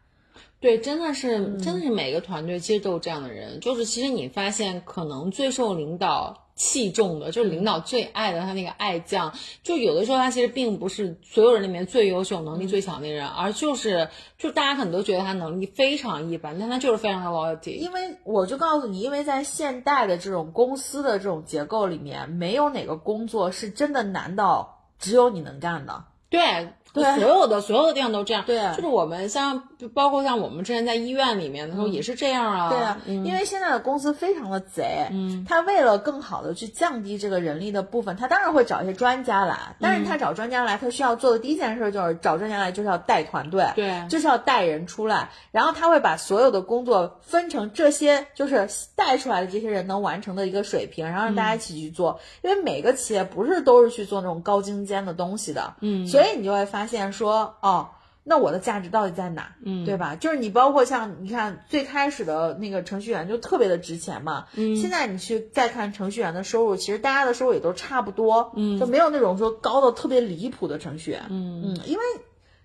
[0.61, 3.59] 对，真的是，嗯真的是每个团队其实都有这样的人。
[3.61, 17.75] 就是其实你发现，可能最受领导器重的，就是领导最爱的他那个爱将，就有的时候他其实并不是所有人里面最优秀、能力最强的人，而就是就大家可能都觉得他能力非常一般，但他就是非常的 loyalty。
[17.75, 26.05] 因为我就告诉你，因为在现代的这种公司的这种结构里面，没有哪个工作是真的难到只有你能干的。
[26.31, 26.75] 对。
[26.93, 28.61] 对所有的所有的地方都这样，对。
[28.77, 29.63] 就是我们像
[29.95, 57.91] 包括像我们之前在医院里面的时候也是这样啊，对啊，因为现在的公司非常的贼，嗯，他为了更好的去降低这个人力的部分，他当然会找一些专家来，但是他找专家来，他需要做的第一件事就是找专家来就是要带团队，对就是要带人出来，然后他会把所有的工作分成这些就是带出来的这些人能完成的一个水平，然后让大家一起去做，因为每个企业不是都是去做那种高精尖的东西的，嗯，所以你就会发现说，哦。
[58.25, 59.57] 那我的价值到底在哪？
[59.65, 60.15] 嗯，对吧？
[60.15, 72.03] 就是你包括像你看最开始的那个程序员就特别的值钱嘛，嗯，现在你去再看程序员的收入，其实大家的收入也都差不多，嗯，就没有那种说高的特别离谱的程序员，嗯嗯，因为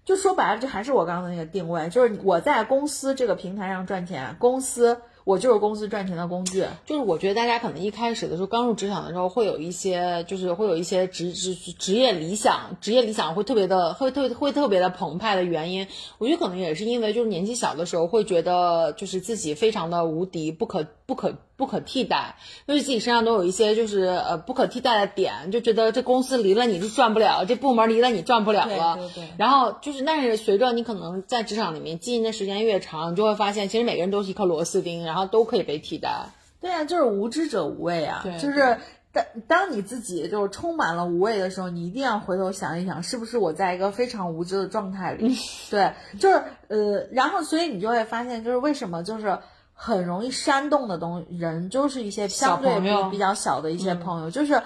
[0.05, 15.85] 就说白了，这还是我刚刚的那个定位，就是我在公司这个平台上赚钱，公司我就是公司赚钱的工具，就是我觉得大家可能一开始的时候，刚入职场的时候，会有一些，就是会有一些职职职业理想，职业理想会特别的，会特会特别的澎湃的原因，
[16.17, 22.35] 我觉得可能也是因为就是年纪小的时候会觉得就是自己非常的无敌，不可不可不可替代，
[22.67, 28.95] 就是自己身上都有一些就是呃不可替代的点，就觉得这公司离了你就赚不了，这部门离了你赚不了了。
[28.95, 36.27] 对对对然后就是，但是随着你可能在职场里面经营的时间越长，你就会发现，其实每个人都是一颗螺丝钉，然后都可以被替代。
[36.61, 38.77] 对啊，就是无知者无畏啊，对就是
[39.11, 45.35] 当当你自己就是充满了无畏的时候，你一定要回头想一想，是不是我在一个非常无知的状态里？
[45.71, 49.39] 对，就是呃，然后所以你就会发现，就是为什么就是。
[49.79, 54.61] 很容易煽动的东人，就是一些相对比比较小的一些朋友，就是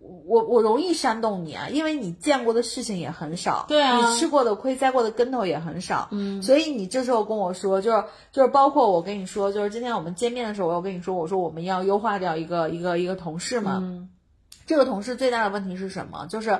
[0.00, 14.08] 我我容易煽动你啊，因为你见过的事情也很少，对啊你吃过的亏、栽过的跟头也很少，嗯，所以你这时候跟我说，就是就是包括我跟你说，就是今天我们见面的时候，我有跟你说，我说我们要优化掉一个一个一个同事嘛，嗯。
[14.66, 16.26] 这个同事最大的问题是什么？
[16.30, 16.58] 就是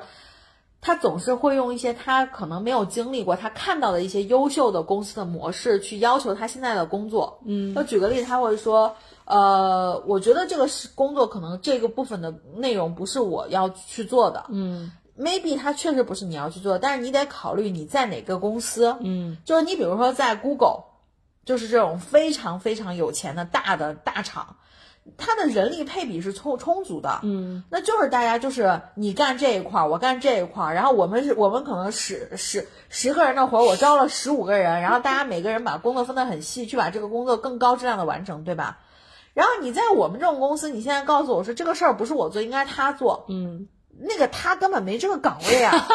[0.87, 7.41] 他总是会用一些他可能没有经历过、他看到的一些优秀的公司的模式去要求他现在的工作。
[7.47, 8.95] 嗯，就举个例子，他会说，
[9.25, 14.45] 呃，我觉得这个是工作可能这个部分的内容不是我要去做的。
[14.51, 14.93] 嗯。
[15.17, 18.97] maybe 它确实不是你要去做的，但是你得考虑你在哪个公司。
[19.01, 20.83] 嗯，就是你比如说在 Google，
[21.45, 24.57] 就是这种非常非常有钱的大的大厂，
[25.17, 38.79] 它的人力配比是充充足的，嗯，那就是大家就是你干这一块儿，我干这一块儿，然后我们是我们可能十十十个人的活儿，我招了十五个人，然后大家每个人把工作分得很细，去把这个工作更高质量的完成，对吧？
[39.35, 43.67] 然后你在我们这种公司，你现在告诉我说这个事儿不是我做，应该他做，嗯，
[44.01, 45.73] 那个他根本没这个岗位啊，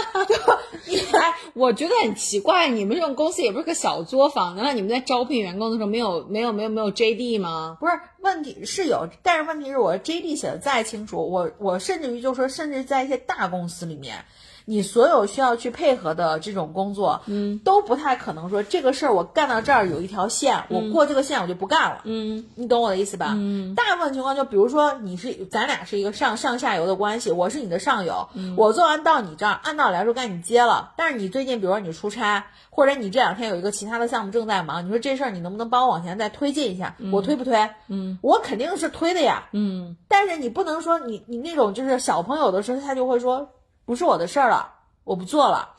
[1.14, 7.78] 哎，我觉得很奇怪，你们这种公司也不是个小作坊，难道你们在招聘员工的时候没有没有没有没有 JD 吗？
[7.80, 14.26] 不是问题是有，但是问题是我 JD 写的再清楚，我我甚至于就说，甚至在一些大公司里面。
[14.70, 23.34] 你所有需要去配合的这种工作，嗯，都不太可能说这个事儿我干到这儿有一条线，我过这个线我就不干了，嗯，你懂我的意思吧？
[23.36, 36.96] 嗯，大部分情况就比如说你是咱俩是一个上上下游的关系，我是你的上游，我做完到你这儿，按道理来说该你接了，但是你最近比如说你出差，或者你这两天有一个其他的项目正在忙，你说这事儿你能不能帮我往前再推进一下？
[37.12, 37.70] 我推不推？
[37.88, 43.50] 嗯，我肯定是推的呀，嗯，但是你不能说你你那种就是小朋友的时候，他就会说
[43.89, 44.71] 不是我的事儿了。
[45.04, 45.69] 我不做了，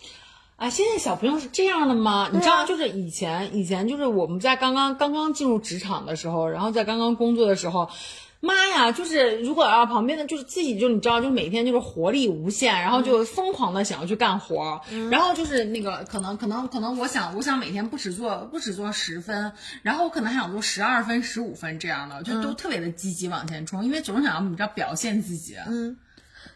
[0.56, 0.68] 啊！
[0.68, 2.28] 现在小朋友是这样的吗？
[2.32, 7.88] 你知道，就是以前，以前就是我们在刚刚刚刚进入职场的时候，然后在刚刚工作的时候，
[8.40, 25.96] 妈呀，就是如果啊旁边的就是自己就你知道，就每天就是活力无限，然后就疯狂的想要去干活，然后就是那个可能可能可能我想我想每天不止做不止做十分，然后我可能还想做十二分十五分这样的，就都特别的积极往前冲，因为总想要你知道表现自己，嗯。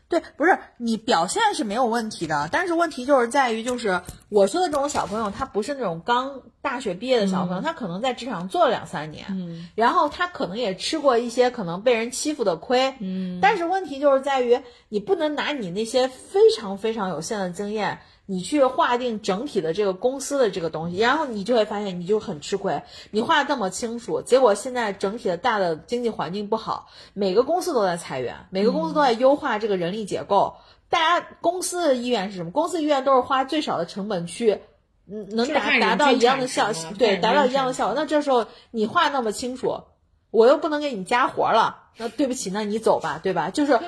[0.09, 17.99] 对，不是你表现是没有问题的，但是问题就是在于，就是我说的这种小朋友，他不是那种刚大学毕业的小朋友，他可能在职场做了两三年，嗯，然后他可能也吃过一些可能被人欺负的亏，嗯，但是问题就是在于，你不能拿你那些非常非常有限的经验。
[18.27, 22.83] 你去划定整体的这个公司的这个东西，然后你就会发现你就很吃亏。
[23.11, 30.55] 你画的这么清楚，结果现在整体的大的经济环境不好，每个公司都在裁员，每个公司都在优化这个人力结构。
[30.89, 32.51] 大家公司的意愿是什么？
[32.51, 34.61] 公司意愿都是花最少的成本去，
[35.07, 37.95] 嗯，能达达到一样的效，对，达到一样的效果。
[37.95, 39.83] 那这时候你画那么清楚，
[40.31, 43.51] 我又不能给你加活了，那对不起，那你走吧，对吧？
[43.51, 43.81] 就是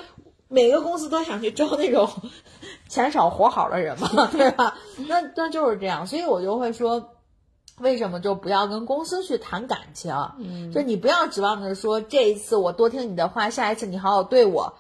[0.49, 2.11] 每个公司都想去招那种。
[2.89, 4.77] 钱少活好的人嘛，对吧？
[5.09, 7.11] 那那就是这样，所以我就会说，
[7.79, 10.15] 为什么就不要跟公司去谈感情？
[10.39, 14.75] 嗯，就你不要指望着说这一次我多听你的话，下一次你好好对我，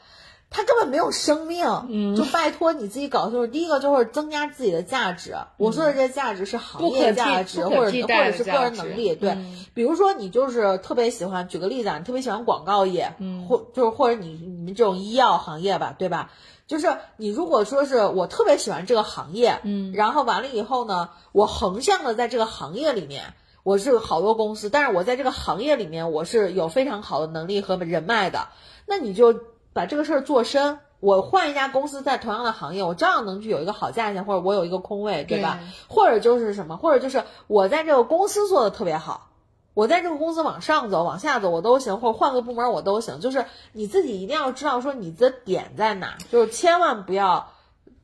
[0.48, 1.66] 他根本没有生命。
[1.88, 5.34] 嗯，就拜托你自己搞清楚，第一个就是增加自己的价值。
[5.56, 9.14] 我说的这价值是行业价值，或者或者是个人能力。
[9.14, 9.36] 对，
[9.74, 16.30] 比如说你就是特别喜欢，举个例子啊，你特别喜欢广告业，嗯，或就是或者你你们这种医药行业吧，对吧？
[16.66, 28.48] 就是你如果说是我特别喜欢这个行业，嗯，然后完了以后呢，我横向的在这个行业里面，我是好多公司，但是我在这个行业里面我是有非常好的能力和人脉的，
[28.86, 29.38] 那你就
[29.72, 35.60] 把这个事儿做深，我换一家公司在同样的行业，我照样能去有一个好价钱，或者我有一个空位，对吧？
[35.88, 39.28] 或者就是什么，或者就是我在这个公司做的特别好。
[39.76, 43.20] 我在这个公司往上走、往下走我都行，或者换个部门我都行。
[43.20, 47.52] 就是你自己一定要知道说你的点在哪，就是千万不要。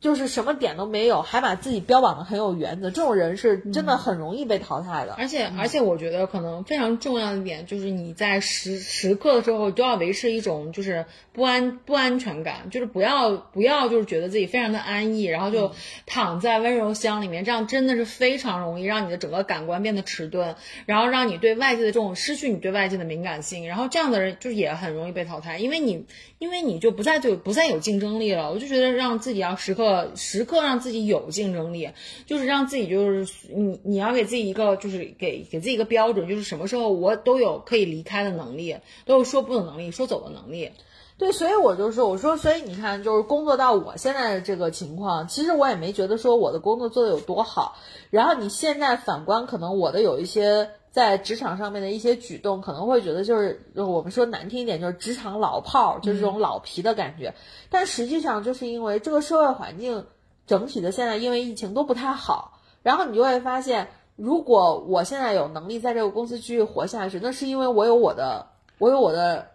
[0.03, 5.15] 就是什么点都没有，还把自己标榜的很有原则，这种人是真的很容易被淘汰的。
[5.15, 15.71] 而且，而且我觉得可能非常重要的一点就是你在时时刻的时候都要维持一种就是不安不安全感，就是不要不要就是觉得自己非常的安逸，然后就
[16.05, 26.07] 躺在温柔乡里面，这样真的是非常容易让你的整个感官变得迟钝，然后让你对外界的这种失去你对外界的敏感性，然后这样的人就是也很容易被淘汰，因为你
[26.41, 28.51] 因为你就不再就不再有竞争力了。
[28.51, 29.92] 我就觉得让自己要时刻。
[29.93, 31.91] 呃时刻让自己有竞争力，
[32.27, 40.71] 就是让自己就是你你要给自己一个就是给给自己一个标准，就是什么时候我都有可以离开的能力，都有说不的能力，说走的能力。
[41.19, 47.77] 对，所以我就说，我说，所以你看，就是工作到我现在的这个情况，其实我也没觉得说我的工作做的有多好。
[48.11, 57.35] 然后你现在反观，可能我的有一些在职场上面的一些举动，可能会觉得就是我们说难听一点，就是职场老炮儿，就是这种老皮的感觉。
[57.69, 60.07] 但实际上，就是因为这个社会环境
[60.47, 68.47] 整体的现在因为疫情都不太好，然后你就会发现，如果我现在有能力在这个公司继续活下去，那是因为我有我的，
[68.79, 69.51] 我有我的。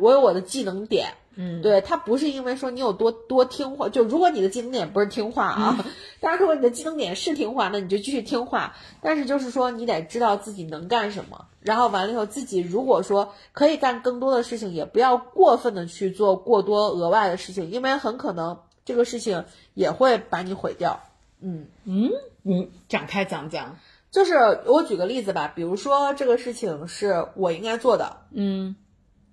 [0.00, 5.84] 我有我的技能点，嗯，对他不是因为说你有多多听话，就如果你的技能点不是听话啊，
[6.20, 8.74] 当然如果你的技能点是听话，那你就继续听话。
[9.00, 20.98] 但是就是说你得知道自己能干什么，然后完了以后自己如果说可以干更多的事情，也不要过分的去做过多额外的事情，因为很可能这个事情也会把你毁掉。
[21.40, 22.10] 嗯嗯，
[22.42, 23.78] 你展开讲讲，
[24.10, 24.34] 就是
[24.66, 28.74] 我举个例子吧，比如说这个事情是我应该做的，嗯。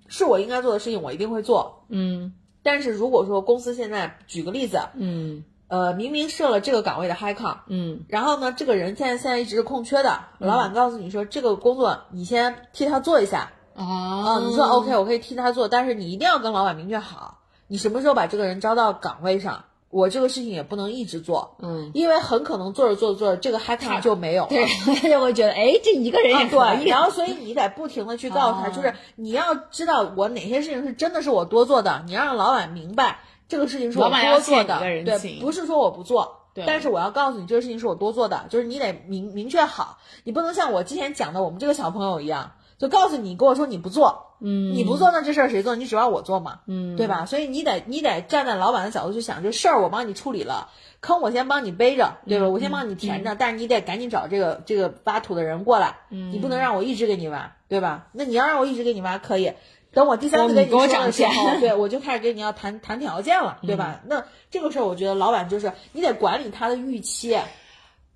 [0.08, 1.84] 是我应该做的事情，我一定会做。
[1.90, 2.34] 嗯，
[2.64, 19.66] 但是如果说公司现在举个例子，嗯，呃，明明设了这个岗位的 high con，嗯，然后呢，这个人现在现在一直是空缺的，老板告诉你说这个工作你先替他做一下，啊，你说 OK，我可以替他做，但是你一定要跟老板明确好，你什么时候把这个人招到岗位上，
[19.96, 24.50] 我这个事情也不能一直做，嗯，因为很可能做着做着做着，这个 headcount 就没有了。
[24.50, 24.66] 对，
[25.02, 26.84] 他就会觉得，哎，这一个人也啊，可以。
[26.84, 36.42] 对，然后所以你得不停的去告诉他，哦就是你要知道我哪些事情是真的是我多做的，你让老板明白这个事情是我多做的对，不是说我不做。
[36.54, 45.76] 对但是我要告诉你，这个事情是我多做的，就是你得明明确好，你不能像我之前讲的我们这个小朋友一样，就告诉你跟我说你不做，嗯，你不做那这事儿谁做？
[45.76, 46.60] 你指望我做吗？
[46.68, 47.26] 嗯，对吧？
[47.26, 50.70] 所以你得你得站在老板的角度去想，这事儿我帮你处理了，
[51.00, 52.50] 坑我先帮你背着，对嗯吧？
[52.50, 58.08] 我先帮你填着，但是你得赶紧找这个这个挖土的人过来，嗯你不能让我一直给你挖，对吧？
[58.12, 59.54] 那你要让我一直给你挖，可以。
[59.94, 64.02] 等我第三次你跟你说的时候，对我就开始跟你要谈谈条件了，对吧？
[64.08, 67.38] 那这个时候，我觉得老板就是你得管理他的预期，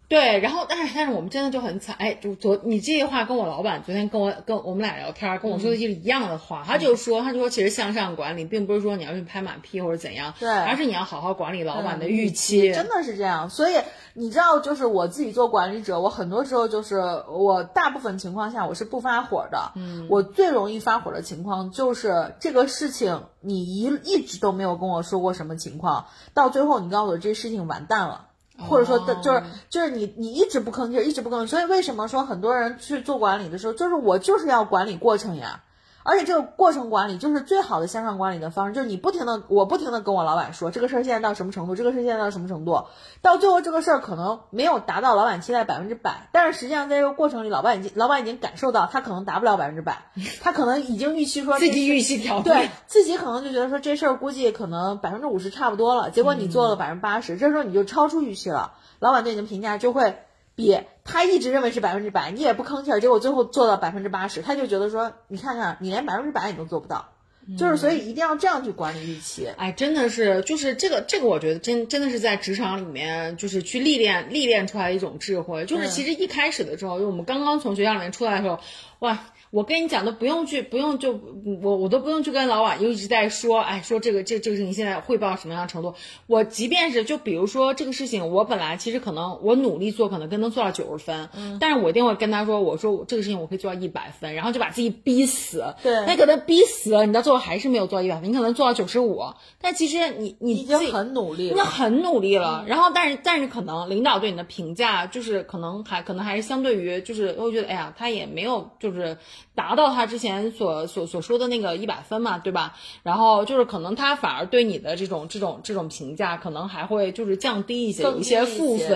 [0.10, 13.52] 对，然后但是但是我们真的就很惨，哎，就昨你这句话跟我老板昨天跟我跟我们俩聊天，跟我说的就是一样的话，他就说他就说其实向上管理并不是说你要去拍马屁或者怎样，对而是你要好好管理老板的嗯预期，真的是这样。
[13.52, 13.76] 所以
[14.16, 16.98] 你知道，就是我自己做管理者，我很多时候就是
[17.30, 19.74] 我大部分情况下我是不发火的。
[19.76, 28.26] 嗯，我最容易发火的情况就是这个事情你一一直都没有跟我说过什么情况，到最后你告诉我这事情完蛋了。
[28.68, 31.44] 或者说的，就是就是你你一直不吭气儿，一直不吭气。
[31.44, 35.64] 儿，所以为什么说很多人去做管理的时候，就是我就是要管理过程呀，
[36.04, 42.86] 而且这个过程管理就是最好的向上管理的方式，就是你不停的我不停的跟我老板说这个事儿现在到什么程度，这个事儿现在到什么程度，
[43.22, 50.04] 到最后这个事儿可能没有达到老板期待百分之百，但是实际上在这个过程里，老板已经老板已经感受到他可能达不了百分之百，
[50.42, 60.18] 他可能已经预期说自己预期调对，自己可能就觉得说这事儿估计可能百分之五十差不多了，结果你做了百分之八十，这时候你就超出预期了，老板对你的评价就会
[60.60, 67.14] 比他一直认为是百分之百，你也不吭气儿，结果最后做到百分之八十，他就觉得说你看看你连百分之百你都做不到，
[67.58, 69.48] 就是所以一定要这样去管理预期。
[69.56, 75.64] 哎，真的是，就是这个，这个，我觉得真真的是在职场里面，就是去历练历练出来的一种智慧。
[75.64, 78.60] 就是其实一开始的时候，就我们刚刚从学校里面出来的时候，
[79.00, 79.18] 哇，
[79.52, 81.20] 我跟你讲都不用去，不用就
[81.62, 85.96] 我我都不用去跟老板又一直在说，哎，说这个这这个事情现在汇报什么样的程度。
[86.28, 91.30] 我即便是就比如说这个事情，我本来其实可能我努力做，可能跟能做到九十分，
[91.60, 95.64] 但是我一定会跟他说，我说我这个事情我可以做到一百分，然后就把自己逼死。
[95.82, 99.24] 对那可能逼死了，你到最后还是没有做到一百分，你可能做到九十五，
[99.60, 109.18] 但其实你你已经很努力了，那，很努力了，然后但是但是可能领导对你的评价就是可能还可能还是相对于就是会觉得哎呀他也没有就是
[109.56, 112.76] 达到他之前所所所说的那个一百分嘛，对吧？
[113.04, 118.88] 然后就是可能他反而对你的这种这种这种评价可能还会就是降低一些，有一些负分，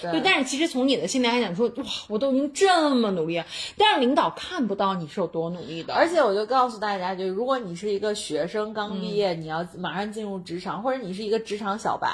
[0.00, 0.20] 对对。
[0.24, 12.08] 但是其实从你的心里来讲说哇我都已经这么努力了，但是领导看不到你是有多努力的，而且我就告诉大家，就如果你是一个学生刚毕嗯业，你要马上进入职场，或者你是一个职场小白，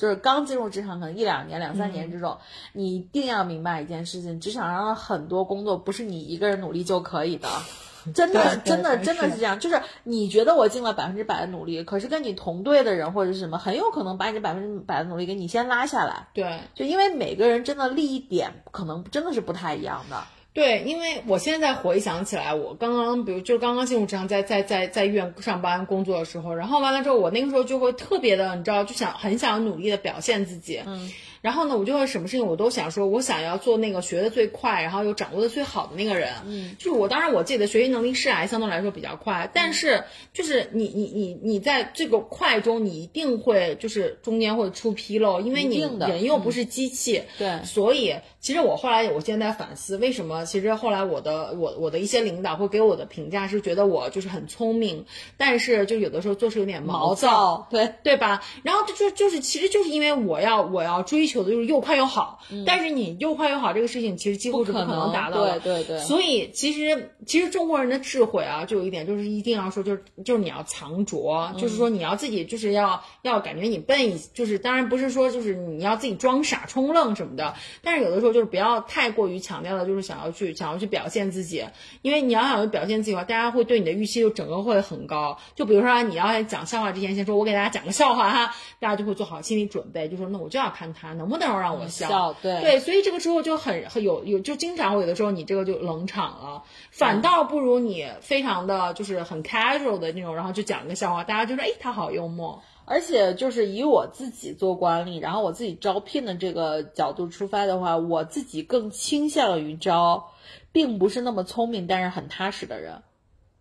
[0.00, 2.38] 就是刚进入职场，可能一两年、两三嗯年这种，
[2.72, 7.46] 你一定要明白一件事情：职场上的很多工作不是你一个人努力就可以的。
[8.14, 9.60] 真的，真的，真的是这样。
[9.60, 16.28] 就是你觉得我尽了百分之百的努力，可是跟你同队的人或者是什么，很有可能把你这百分之百的努力给你先拉下来。
[16.32, 16.60] 对。
[16.74, 20.16] 就因为每个人真的利益点可能真的是不太一样的。
[20.52, 55.04] 对，因为我现在回想起来，我刚刚，比如就刚刚进入职场，在在在在医院上班工作的时候，然后完了之后，我那个时候就会特别的，你知道，就想很想努力的表现自己，嗯，然后呢，我就会什么事情我都想说，我想要做那个学的最快，然后又掌握的最好的那个人，嗯，就是我当然我自己的学习能力是还相对来说比较快，但是就是你你你你在这个快中，你一定会就是中间会出纰漏，因为你的人又不是机器，对所以其实我后来我现在在反思，为什么其实后来我的我我的一些领导会给我的评价是觉得我就是很聪明，
[55.36, 58.42] 但是就有的时候做事有点毛躁，对对吧？
[58.62, 81.64] 然后就就就是其实就是因为我要我要追求的就是又快又好，但是你又快又好这个事情其实几乎是不可能达到的，对对对所以其实其实中国人的智慧啊，就有一点就是一定要说就是就是你要藏拙，就是说你要自己就是要要感觉你笨一，就是当然不是说就是你要自己装傻充愣什么的，但是有的时候就是不要太过于强调的，就是想要去想要去表现自己，
[82.02, 85.38] 因为你要想要表现自己的话，大家会对你的预期就整个会很高。
[85.54, 92.08] 就比如说你要讲笑话之前，先说我给大家讲个笑话哈，大家就会做好心理准备，就说那我就要看他能不能让我笑。
[92.08, 102.62] 笑对对，所以这个时候就很很有有就经常会有的时候你这个就冷场了，反倒不如你非常的就是很 casual 的那种，然后就讲个笑话，大家就说哎他好幽默。
[102.90, 110.24] 而且就是以我自己做管理，然后我自己招聘的这个角度出发的话，我自己更倾向于招，
[110.72, 113.00] 并不是那么聪明但是很踏实的人。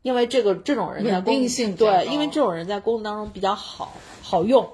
[0.01, 3.91] 因为这个这种人在工定性对，因为这种人在工作当中比较好
[4.23, 4.67] 好用。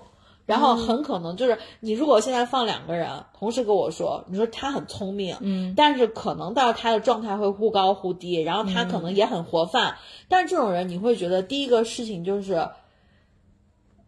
[0.46, 9.98] 然后很可能就是你如果现在放两个人同时跟我说，你说他很聪明，嗯，但是可能到他的状态会忽高忽低，然后他可能也很活泛，
[10.30, 12.70] 但是这种人你会觉得第一个事情就是。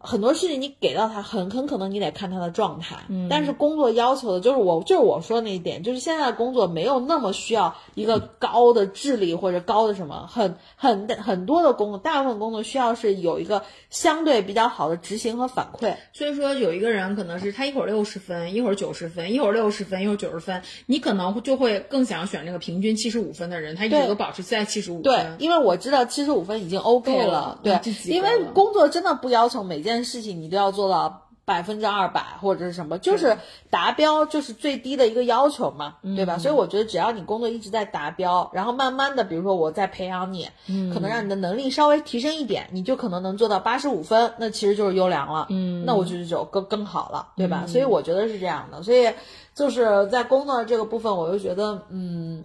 [0.08, 2.96] 很多事情你给到他，很很可能你得看他的状态。
[3.10, 15.96] 嗯，但是工作要求的就是我就是我说的那一点，就是现在的工作没有那么需要一个高的智力或者高的什么，很很很多的工作，大部分工作需要是有一个相对比较好的执行和反馈。
[16.14, 25.36] 所以说，有一个人可能是他一会儿六十分，一会儿九十分，一会儿六十分，一会儿九十分，你可能就会更想选那个平均七十五分的人，他一直都保持在七十五对分，。
[25.40, 31.24] 因为我知道七十五分已经 OK 了对因为工作真的不要求每件事情你都要做到。
[31.48, 33.38] 百分之二百或者是什么，就是
[33.70, 36.38] 达标，就是最低的一个要求嘛，对吧？
[36.38, 40.46] 所以我觉得只要你工作一直在达标，然后慢慢的，比如说我再培养你，
[40.94, 47.64] 可能让你的能力稍微提升一点，你就可能能做到八十五分，那其实就是优良了，嗯，那我觉得就更更好了，对吧？
[47.66, 49.10] 所以我觉得是这样的，所以
[49.56, 52.44] 就是在工作这个部分，我就觉得，嗯。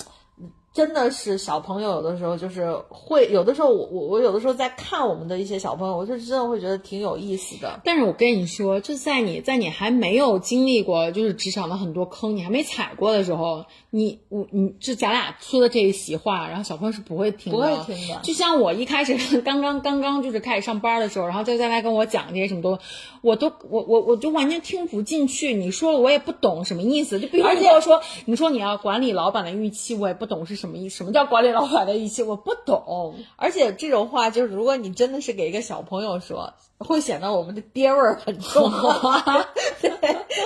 [0.75, 7.81] 真的是小朋友有的时候就是会，有的时候我我我有的时候在看我们的一些小朋友，我就真的会觉得挺有意思的。
[7.85, 22.79] 但是我跟你说，就在你在你还没有经历过就是职场的很多坑，你还没踩过的时候，你我你就咱俩说的这一席话，然后小朋友是不会听的，不会听的就像我一开始刚刚刚刚就是开始上班的时候，然后就在来跟我讲这些什么都，
[23.23, 25.55] 我都我我我就完全听不进去。
[25.55, 30.97] 你说了我也不懂什么意思，就比如而且你跟我说，你说你要管理老板的预期，我也不懂是什么意思。
[30.97, 32.23] 什么叫管理老板的预期？
[32.23, 33.15] 我不懂。
[33.37, 38.71] 而且这种话就是，如果你真的是给一个小朋友说，会显得我们的爹味儿很重。
[39.81, 39.91] 对，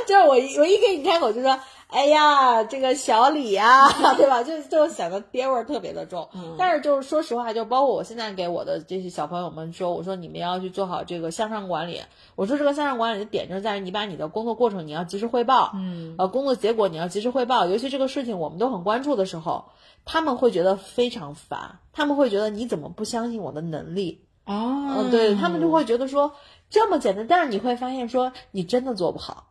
[0.07, 1.59] 就是我一我一给你开口就说，
[1.89, 4.43] 哎呀，这个小李呀、 对吧？
[4.43, 6.29] 就就显得爹味儿特别的重。
[6.59, 12.03] 但是就是说实话，就包括我现在给我的这些小朋友们说，我说你们要去做好这个向上管理。
[12.35, 19.67] 我说这个向上管理的点就在于你把你的工作过程你要及时汇报，嗯，呃，工作结果你要及时汇报，尤其这个事情我们都很关注的时候，
[20.05, 24.25] 他们会觉得非常烦，他们会觉得你怎么不相信我的能力？
[24.45, 26.33] 哦嗯，对他们就会觉得说
[26.69, 29.45] 这么简单，但是你会发现说你真的做不好。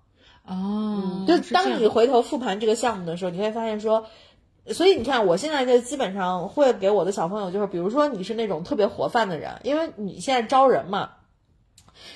[0.47, 4.05] 哦，就当你回头复盘这个项目的时候，你会发现说，
[4.67, 11.11] 所以你看我现在就基本上会给我的小朋友，就是比如说你是那种特别活泛的人，因为你现在招人嘛。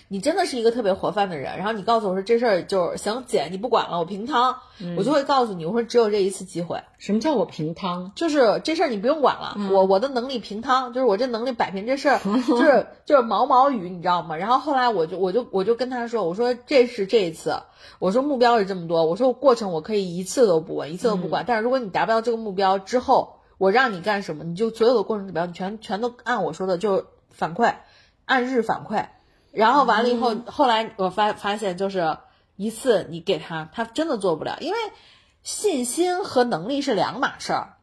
[0.08, 4.56] 你真的是一个特别活泛的人，然后你告诉我说这事儿就是行，姐你不管了，我平摊，
[4.98, 8.12] 我就会告诉你，我说只有这一次机会，什么叫我平汤？
[8.16, 14.36] 就是这事儿你不用管了，我我的能力平汤，就是我这能力摆平这事儿， 就是就是毛毛雨，你知道吗？
[14.36, 17.62] 然后后来我就我就我就跟他说，我说这是这一次，
[18.00, 27.76] 我说目标是这么多，我说过程我可以一次都不问，一次都不管，但是如果你达不到这个目标之后，我让你干什么，你就所有的过程指标你全全都按我说的就反馈，
[28.26, 29.08] 按日反馈，
[29.52, 32.18] 然后完了以后，后来我发发现就是
[32.56, 34.78] 一次你给他，他真的做不了，因为
[35.44, 37.74] 信心和能力是两码事儿。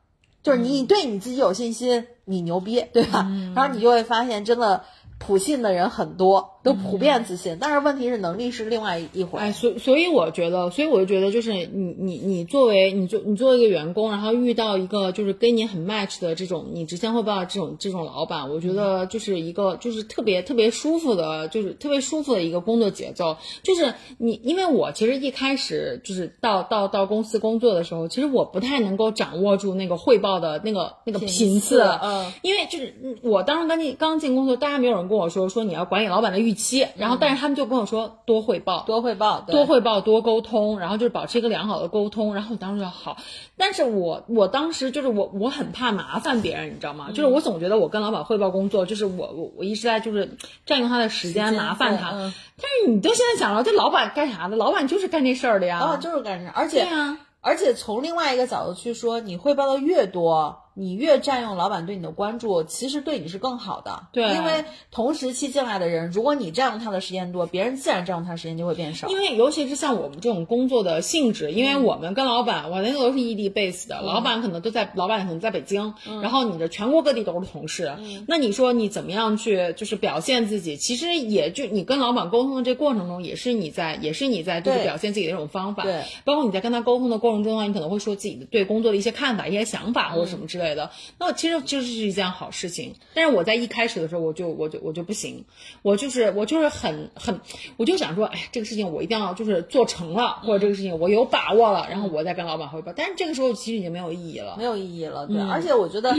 [0.42, 3.26] 就是你对你自己有信心，你牛逼，对吧？
[3.54, 4.84] 然后你就会发现，真的
[5.18, 7.56] 普信的人很多，都普遍自信。
[7.60, 9.38] 但是问题是，能力是另外一回。
[9.38, 23.36] 哎，所所以我觉得，所以我就觉得，就是你你你作为你作你作为一个员工，然后遇到一个就是跟你很 match 的这种你直线汇报的这种这种老板，我觉得就是一个就是特别特别舒服的，就是特别舒服的一个工作节奏。
[23.62, 42.34] 就是你，因为我其实一开始就是到到到公司工作的时候，其实我不太能够掌握住那个汇报的那个那个频次，嗯，因为就是嗯我当时刚进刚进公司，大家没有人跟我说说你要管理老板的预期，然后但是他们就跟我说多汇报，多汇报，多汇报、多沟通，然后就是保持一个良好的沟通。
[42.34, 43.18] 然后我当时就好，
[43.56, 47.10] 但是我我当时就是我我很怕麻烦别人，你知道吗？
[47.10, 52.10] 就是我总觉得我跟老板汇报工作，就是我我我一直在就是占用他的时间，麻烦他。
[52.10, 54.56] 嗯但是你都现在想了，这老板干啥的？
[54.56, 55.78] 老板就是干这事儿的呀。
[55.78, 64.08] 老板就是干这，而且、对呀而且从另外一个角度去说，你汇报的越多，你越占用老板对你的关注，其实对你是更好的。
[64.12, 69.08] 对因为同时期进来的人，如果你占用他的时间多，别人自然占用他的时间就会变少。
[69.08, 77.96] 因为尤其是像我们这种工作的性质，因为我们跟老板，我那个都是异地 base 的，老板可能都在，老板可能在北京，然后你的全国各地都是同事，
[78.28, 80.76] 那你说你怎么样去就是表现自己？
[80.76, 85.84] 其实也就你跟老板沟通的这过程中，也是你在，也是你在就是对表现自己的一种方法。
[85.84, 90.90] 对，包括你在跟他沟通的过程中呢，你可能会说自己的对工作的一些看法、一些想法或者什么之类的。
[91.18, 92.94] 那其实就是一件好事情。
[93.14, 95.44] 但是我在一开始的时候，我就我就我就不行，
[95.82, 97.40] 我就是我就是很很，
[97.76, 102.92] 我就想说，哎，这个事情我一定要就是做成了，或者这个事情我有把握了，然后我再跟老板汇报。
[102.96, 104.56] 但是这个时候其实已经没有意义了。
[104.58, 106.14] 没有意义了，对，嗯而且我觉得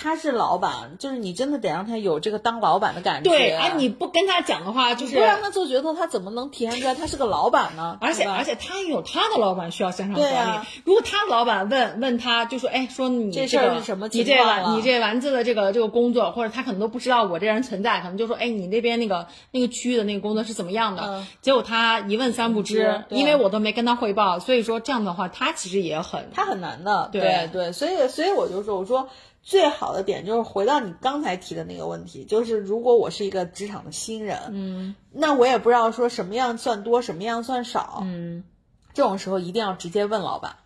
[0.00, 3.30] 他是老板，就是你真的得让他有这个当老板的感觉。
[3.30, 7.98] 对，哎，你不跟他讲的话，就是不让他做决策，他怎么能体现出来他是个老板呢？
[8.00, 10.66] 而且而且他也有他的老板需要向上管理。
[10.84, 14.34] 如果他的老板问问他，就说，哎，说你这这个事儿是什么你这
[14.76, 21.02] 你这丸子的这个这个工作，或者他可能都不知道我这人存在，可能就说，哎，你那边那个那个区域的那个工作是怎么样的？
[21.02, 29.08] 嗯结果他一问三不知，因为我都没跟他汇报，所以说这样的话，他其实也很他很难的，对对对，所以所以我就说，我说
[29.48, 34.94] 最好的点就是回到你刚才提的那个问题，就是如果我是一个职场的新人，嗯。
[35.10, 38.44] 那我也不知道说什么样算多，什么样算少，嗯。
[38.92, 40.56] 这种时候一定要直接问老板，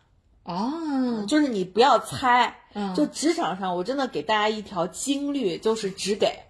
[0.43, 1.25] 哦。
[1.29, 2.93] 就是你不要猜，嗯。
[2.97, 6.41] 就职场上我真的给大家一条金律，就是只给。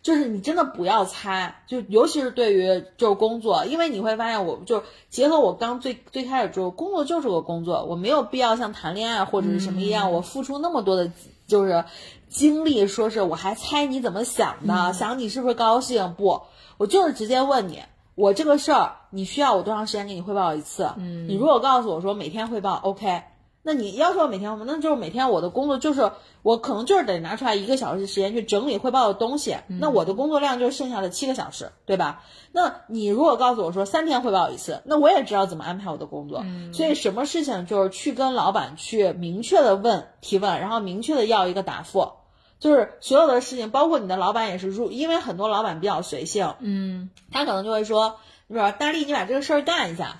[0.00, 11.10] 就是你真的不要猜，就尤其是对于就是工作，因为你会发现我，就结合我刚最最开始说，工作就是个工作，我没有必要像谈恋爱或者是什么一样，我付出那么多的，
[11.50, 11.84] 就是
[12.28, 16.40] 经历，说是我还猜你怎么想的，想你是不是高兴，不，
[16.78, 17.82] 我就是直接问你，
[18.14, 20.84] 我这个事儿你需要我多长时间给你汇报一次？
[20.96, 23.22] 嗯，你如果告诉我说每天汇报，OK，
[23.62, 32.24] 那你要求我每天那就是每天我的工作就是我可能就是得拿出来一个小时的时间去整理汇报的东西，那我的工作量就是剩下的七个小时，对吧？
[32.52, 36.42] 那你如果告诉我说三天汇报一次，那我也知道怎么安排我的工作，
[36.72, 42.12] 所以什么事情就是去跟老板去明确的问提问，然后明确的要一个答复。
[42.58, 48.16] 就是所有的事情，包括你的老板也是入，因为很多老板比较随性，嗯他可能就会说，
[48.48, 50.16] 你比如说大力，你把这个事儿干一下。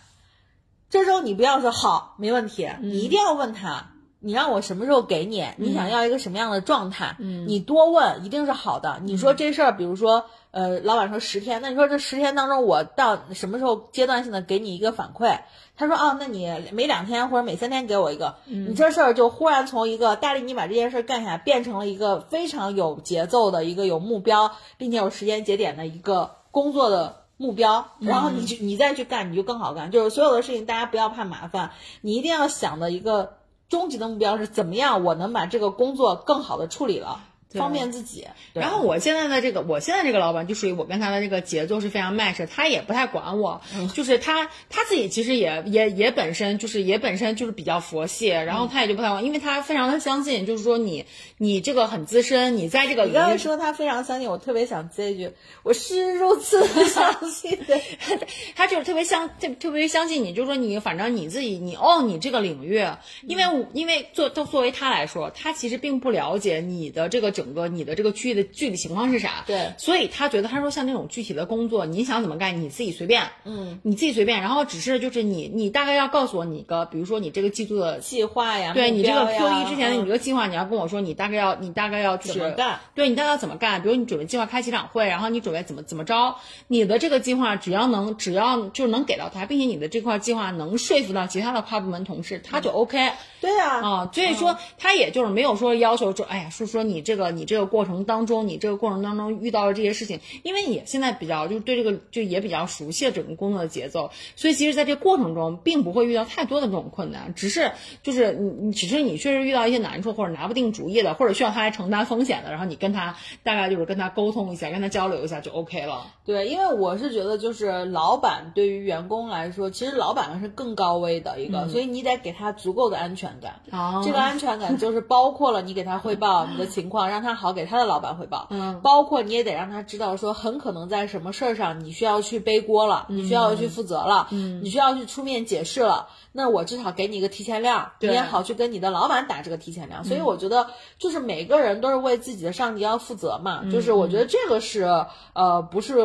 [0.90, 5.46] 这时候你不要说好，没问题，你一定要问他，你让我什么时候给你？
[5.56, 7.16] 你想要一个什么样的状态？
[7.20, 8.98] 嗯，你多问，一定是好的。
[9.04, 15.38] 你说这事儿，比如说，呃，老板说十天，那你说这十天当中，我到什么时候阶段性的给你一个反馈？
[15.76, 29.90] 他说啊，那你每两天或者每三天给我一个，你这事儿就忽然从一个大力你把这件事儿干下来，变成了一个非常有节奏的一个有目标，并且有时间节点的一个工作的目标，然后你去你再去干，你就更好干。
[29.90, 31.70] 就是所有的事情，大家不要怕麻烦，
[32.02, 33.38] 你一定要想的一个
[33.70, 37.24] 终极的目标是怎么样，我能把这个工作更好的处理了，
[37.54, 38.26] 方便自己。
[38.52, 43.60] 然后我现在的这个，我现在这个老板就属于我跟他的这个节奏是非常 match，他也不太管我，
[43.94, 51.06] 就是他他自己其实也也也本身就是也本身就是比较佛系，然后他也就不太管，因为他非常的相信，就是说你
[51.38, 55.32] 你这个很资深，你在这个你刚才说他非常相信我，特别想接一句，
[55.62, 57.80] 我是如此的相信的。
[58.54, 62.84] 他就是特别相特特别相信你，就是说你反正你自己你哦你这个领域，
[63.26, 77.98] 因为我因为作作作为他来说，他其实并不了解你的这个整个你的这个区域的具体情况是啥，对所以他觉得他说像那种具体的工作，你想怎么干你自己随便，嗯，你自己随便，然后只是就是你你大概要告诉我你个，比如说你这个季度的。
[78.10, 82.80] 计划呀，目对你这个 Q 呀一之前的你嗯这个计划，你要跟我说，你大概要你大概要就是怎么干？
[82.94, 83.80] 对你大概要怎么干？
[83.80, 86.34] 比如你准备计划开几场会，然后你准备怎么怎么着？
[86.66, 94.10] 你的这个计划只要能只要就是能给到他，并且你的这块计划能说服到其他的跨部门同事，他就 OK 对啊，啊。
[94.12, 107.72] 所以说他也就是没有说要求说，哎呀，说说你这个你这个过程当中，你这个过程当中遇到了这些事情，因为你现在比较就是对这个就也比较熟悉了整个工作的节奏，所以其实在这个过程中并不会遇到太多的这种困难，只是
[108.02, 116.06] 就是你你只是你确实遇到一些难处或者拿不定主意的，或者需要他来承担风险的，然后你跟他大概就是跟他沟通一下，跟他交流一下就 OK 了。
[116.24, 123.60] 对，因为我是觉得，就是老板对于员工来说，其实老板是更高危的一个，所以你得给他足够的安全感。
[123.70, 128.46] 哦这个安全感就是包括了你给他汇报你的情况，让 他好给他的老板汇报。
[128.50, 136.08] 嗯，包括你也得让他知道说，很可能在什么事儿上你需要去背锅了，你需要去负责了，嗯，你需要去出面解释了。
[136.32, 140.04] 那我至少给你一个提前量，你也好去跟你的老板打这个提前量。
[140.04, 140.68] 所以我觉得，
[140.98, 143.64] 就是每个人都是为自己的上级要负责嘛。
[143.70, 144.84] 就是我觉得这个是
[145.32, 145.96] 呃，不是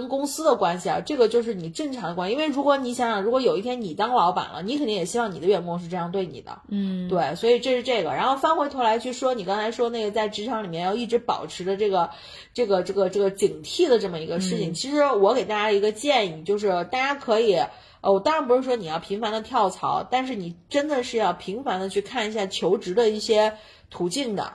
[0.00, 2.34] 跟公司的关系啊，这个就是你正常的关系。
[2.34, 6.62] 因为如果你想想，如果有一天你当老板了，你肯定也希望你的员工是这样对你的。
[6.68, 8.10] 嗯，对，所以这是这个。
[8.10, 12.10] 然后翻回头来去说，你刚才说那个在职场里面要一直保持着这个、
[12.54, 14.74] 这个、这个、这个警惕的这么一个事情。
[14.74, 17.62] 其实我给大家一个建议，就是大家可以。
[18.02, 23.52] 呃，我当然不是说你要频繁的跳槽，但是你真的是要频繁的去看一下求职的一些
[23.90, 24.54] 途径的，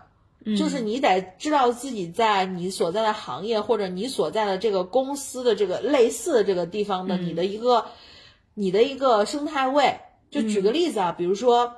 [0.56, 7.86] 就是你得知道自己在你所在的行业或者你所在的这个公司的这个类似的这个地方的你的一个、
[8.54, 10.00] 你的一个生态位。
[10.30, 11.74] 就举个例子啊，比如说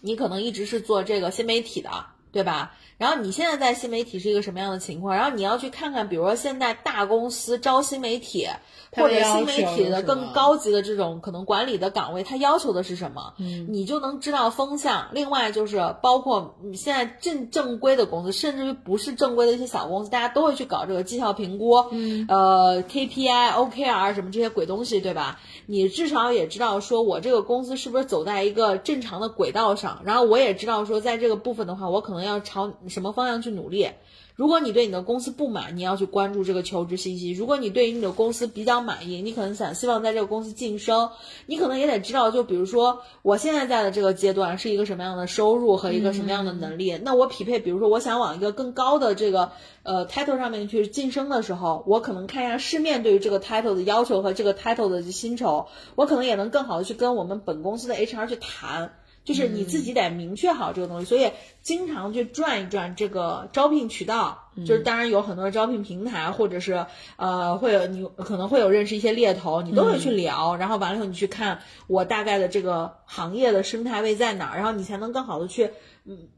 [0.00, 1.90] 你可能一直是做这个新媒体的，
[2.32, 2.74] 对吧？
[3.02, 5.16] 然后你现在在新媒体是一个什么样的情况？
[5.16, 8.46] 然后你要去看看，比如说现在大公司招新媒体，
[8.92, 13.34] 或者新媒体的更高级的这种可能管理的岗位，它要求的是什么？
[13.38, 15.08] 嗯，你就能知道风向。
[15.10, 25.40] 另外就是包括你现在正正规的公司，甚至于不是正规的一些小公司，大家都会去搞这个绩效评估，嗯，呃，KPI、OKR 什么这些鬼东西，对吧？
[25.66, 32.70] 你至少也知道说我这个公司是不是走在一个正常的轨道上，然后我也知道说在这个部分的话，我可能要朝。
[32.92, 33.88] 什么方向去努力？
[34.34, 41.10] 如果你对你的公司不满，你要去关注这个求职信息；如果你对于你的公司比较满意，你可能想希望在这个公司晋升，
[41.44, 58.94] 你可能也得知道，就比如说我现在在的这个阶段是一个什么样的收入和一个什么样的能力，那我匹配，比如说我想往一个更高的这个呃 title 上面去晋升的时候，我可能看一下市面对于这个 title 的要求和这个 title 的薪酬，我可能也能更好的去跟我们本公司的 HR 去谈。
[59.24, 61.30] 就是你自己得明确好这个东西，所以
[61.62, 64.38] 经常去转一转这个招聘渠道。
[64.66, 66.84] 就是当然有很多招聘平台，或者是
[67.16, 70.56] 呃会有你可能会有认识一些猎头，你都会去聊。
[70.56, 75.70] 然后完了以后你去看我大概的这个行业的生态位在哪，然后你才能更好的去
[76.04, 76.28] 嗯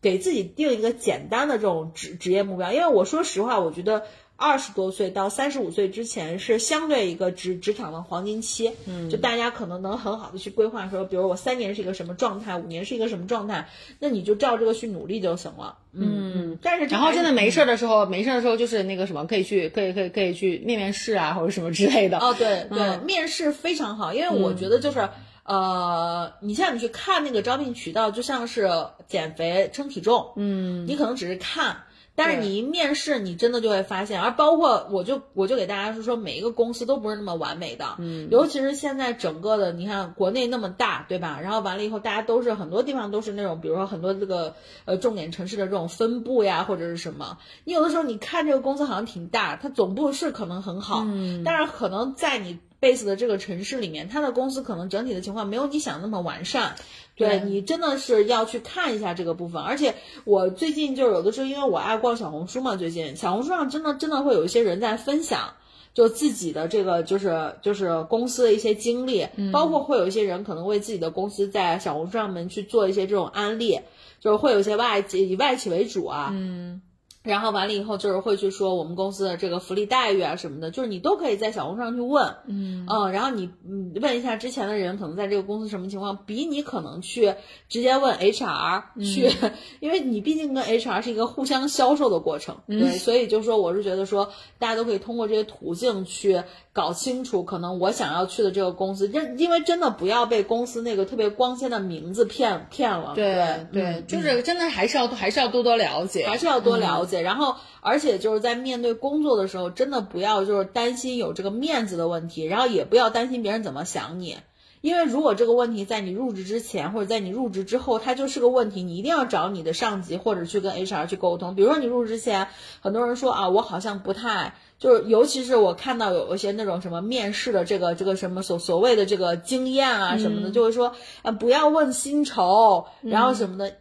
[0.00, 2.72] 给自己定一个简单的这种职职业目标。
[2.72, 4.04] 因为我说实话，我觉得。
[4.36, 13.68] 二十多岁到三十五岁之前是相对一个职职场的黄金期，嗯，就大家可能能很好的去规划说，比如我三年是一个什么状态，五年是一个什么状态，
[14.00, 16.58] 那你就照这个去努力就行了，嗯。
[16.60, 22.18] 但是然后真的没事的时候，没事的时候就是那个什么，可以去，可以可以可以去面面试啊，或者什么之类的。
[22.18, 25.08] 哦，对对，面试非常好，因为我觉得就是
[25.44, 28.68] 呃，你像你去看那个招聘渠道，就像是
[29.06, 31.84] 减肥称体重，嗯，你可能只是看。
[32.16, 41.40] 但是你一面试，你真的就会发现，而包括我就我就给大家是说，每一个公司都不是那么完美的，嗯，尤其是现在整个的，你看国内那么大，对吧？
[41.42, 44.54] 然后完了以后，大家都是很多地方都是那种，比如说很多这个
[44.84, 56.74] 呃重点城市的这种分布呀，或者是什么，你有的时候你看这个公司好像挺大，它总部是可能很好，嗯，但是可能在你 base 的这个城市里面，它的公司可能整体的情况没有你想那么完善。
[57.16, 65.54] 对你真的是要去看一下这个部分，而且我最近就有的时候，因为我爱逛小红书嘛，最近小红书上真的真的会有一些人在分享，
[65.94, 73.78] 就自己的这个就是就是公司的一些经历，包括会有一些人可能为自己的公司在小红书上面去做一些这种安利，
[74.18, 76.30] 就是会有一些外企以外企为主啊。
[76.32, 76.82] 嗯。
[77.24, 82.86] 然后完了以后，就是会去说我们公司的这个福利待遇啊什么的，就是你都可以在小红书上去问，嗯。
[82.86, 87.34] 嗯，然后你嗯问一下之前的人可能在这个公司什么情况，比你可能去
[87.70, 89.32] 直接问 HR 去，
[89.80, 96.42] 因为你毕竟跟 HR 是一个互相销售的过程，对，所以就是说我是觉得说大家都可以通过这些途径去
[96.74, 107.13] 搞清楚，可能我想要去的这个公司，真因为真的不要被公司那个特别光鲜的名字骗骗了，对对，就是真的还是要还是要多多了解，还是要多了解。
[107.22, 114.36] 然后，而且就是在面对工作的时候，真的不要就是担心有这个面子的问题，然后也不要担心别人怎么想你，
[114.80, 121.54] 因为如果这个问题在你入职之前或者在你入职之后，它就是个问题，你一定要找你的上级或者去跟 HR 去沟通。
[121.54, 122.48] 比如说你入职之前，
[122.80, 130.92] 很多人说啊，我好像不太就是，尤其是我看到有一些那种什么面试的这个这个什么所所谓的这个经验啊什么的，就会说
[131.22, 133.72] 啊，不要问薪酬，然后什么的。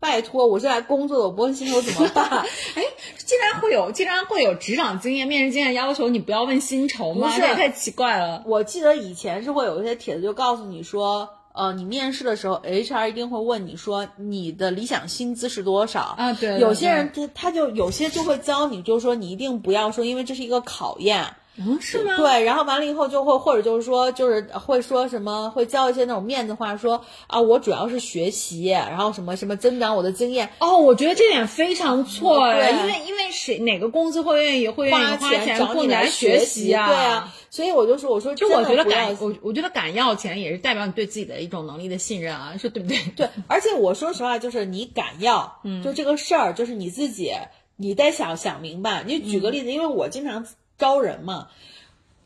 [0.00, 2.26] 拜托，我是来工作的，我不问薪酬怎么办？
[2.74, 2.82] 哎，
[3.18, 7.30] 竟然会有，竟然会有职场经验、面试经验要求，你不要问薪酬吗？
[7.36, 8.42] 这也太奇怪了。
[8.46, 16.32] 我记得以前是会有一些帖子，就告诉你说，呃，你面试的时候，HR 一定会问你说，你的理想薪资是多少啊？
[16.32, 21.26] 对，有些人他他就有些就会教你，就是说你一定不要说，因为这是一个考验。
[21.56, 22.16] 嗯，是吗？
[22.16, 30.50] 对，然后完了以后就会，或者就是说，就是会说什么，会教一些那种面子话，说啊，我主要是学习，然后什么什么增长我的经验。
[30.60, 36.88] 哦，我觉得这点非常错哎，因为因为谁哪个公司会愿意会愿意花钱找你来学习啊？
[36.88, 42.98] 对啊，所以我就说，我说就我觉得敢，我我觉得敢要钱也是代表你对自己的一种能力的信任啊，说对不对？
[43.16, 47.32] 对，而且我说实话，就是你敢要，就这个事儿，就是你自己，
[47.76, 49.02] 你得想想明白。
[49.06, 50.46] 你举个例子，因为我经常
[50.80, 51.46] 招人嘛。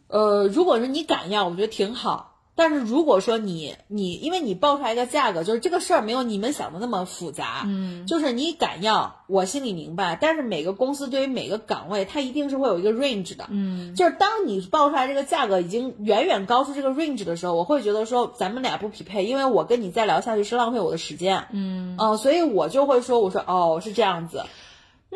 [0.08, 2.30] 呃，如果是你敢要，我觉得挺好。
[2.56, 10.16] 但是如果说你你，因为你报出来一个价格，就是这个事儿没有你们想的那么复杂，嗯，就是你敢要，我心里明白。
[10.20, 24.44] 但是每个公司对于每个岗位，它一定是会有一个 range 的，嗯，就是当你报出来这个价格已经远远高出这个 range 的时候，我会觉得说咱们俩不匹配，因为我跟你再聊下去是浪费我的时间，嗯，哦，所以我就会说，我说哦是这样子。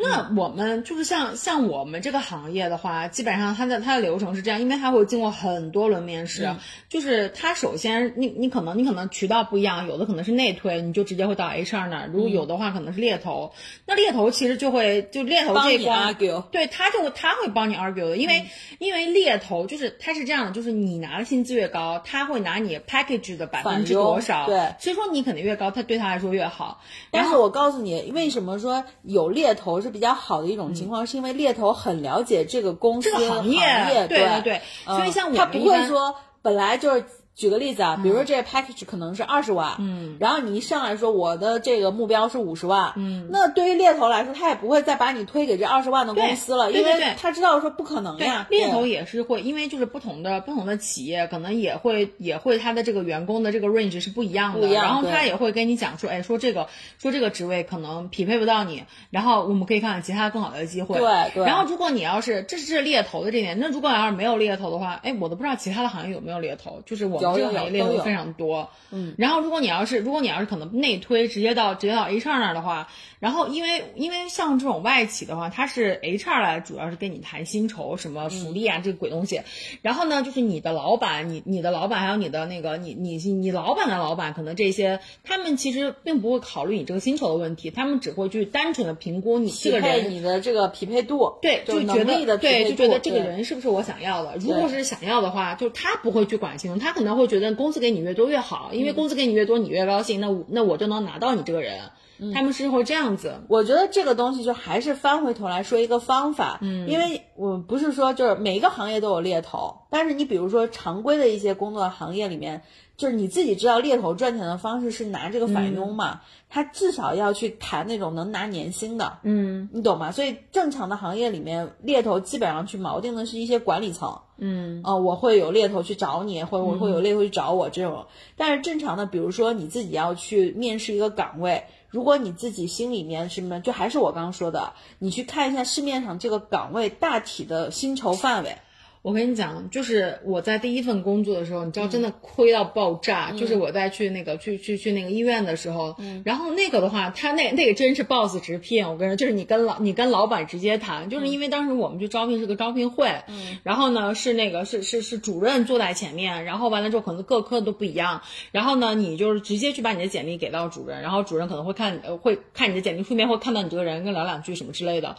[0.01, 6.43] 那我们就是像像我们这个行业的话，基本上它的它的流程是这样，因为它会经过很多轮面试，
[6.87, 13.51] 就是它首先你你可能你可能渠道不一样，有的可能是内推，你就直接会到 HR 那儿；如果有的话，可能是猎头。
[13.85, 16.15] 那猎头其实就会就猎头这一关，
[16.51, 18.45] 对他就他会帮你 argue 的，因为
[18.79, 26.81] 因为猎头就是他是这样的，就是你拿的薪资越高，他会拿你 package 的百分之多少，对，所以说你肯定越高，他对他来说越好。
[27.11, 29.88] 但是我告诉你，为什么说有猎头是？
[29.89, 33.59] 比较好的一种情况，是因为猎头很了解这个公司这个行业，
[34.07, 37.05] 对对对，所以像我他不会说本来就是。
[37.39, 48.45] 举个例子啊，比如说这个 package 可能是二十万，嗯，然后你一上来说我的这个目标是五十万，嗯，那对于猎头来说，他也不会再把你推给这二十万的公司了，因为他知道说不可能呀。
[48.49, 56.67] 猎头也是会，因为就是不同的不同的企业，可能也会也会他的这个员工的这个 range 是不一样的，然后他也会跟你讲说，哎，说这个
[56.97, 60.97] 说这个职位可能匹配不到你，然后我们可以看看其他更好的机会。
[60.97, 61.45] 对对。
[61.45, 67.99] 然后如果你要是这是猎头的这点，那如果要是没有猎头的话，哎，我都不知道其他的行业有没有猎头，就是我们这个行业猎头。
[67.99, 72.87] 非常多，嗯，然后如果你要是如果你要是可能内推直接到直接到 HR 那儿的话，
[73.19, 79.41] 然后因为因为像这种外企的话，它是 HR 来主要是跟你谈薪酬什么福利啊这个鬼东西，
[79.81, 97.99] 然后呢就是你的老板你你的老板还有你的那个你你你老板的老板可能这些他们其实并不会考虑你这个薪酬的问题，他们只会去单纯的评估你这个人你的这个匹配度，对，就觉得对就觉得这个人是不是我想要的，如果是想要的话，就他不会去管薪酬，他可能会觉得工资给你。
[97.99, 101.91] 越多越好，因为工资给你越多，你越高兴，那我那我就能拿到你这个人。
[102.33, 103.41] 他们是会这样子。
[103.47, 112.61] 我觉得这个东西就还是翻回头来说一个方法，嗯，因为我不是说就是每一个行业都有猎头，但是你比如说常规的一些工作行业里面，
[112.97, 120.11] 就是你自己知道猎头赚钱的方式是拿这个返佣嘛，他至少要去谈那种能拿年薪的，嗯，你懂吗？
[120.11, 124.19] 所以正常的行业里面，猎头基本上去锚定的是一些管理层。
[124.39, 128.05] 嗯啊，我会有猎头去找你，或者我会有猎头去找我这种。
[128.35, 138.55] 但是正常的，比如说你自己要去面试一个岗位，如果你自己心里面什么，就还是我刚刚说的，你去看一下市面上这个岗位大体的薪酬范围。
[139.01, 143.31] 我跟你讲，就是我在第一份工作的时候，你知道真的亏到爆炸。
[143.31, 145.95] 就是我在去那个去去去那个医院的时候，
[146.25, 148.85] 然后那个的话，他那那个真是 boss 直聘。
[148.85, 153.23] 我跟你说，就是你跟老你跟老板直接谈，就是因为当时我们去招聘是个招聘会，
[153.63, 158.21] 然后呢是那个是是是主任坐在前面，然后完了之后可能各科都不一样，
[158.51, 165.15] 然后呢你就是直接去把你的简历给到主任，然后主任可能会看会看你的简历，顺便会看到你这个人，跟聊两句什么之类的。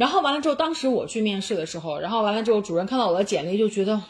[0.00, 4.00] 然后完了之后，当时我去面试的时候，然后完了之后，主任看到我的简历就觉得，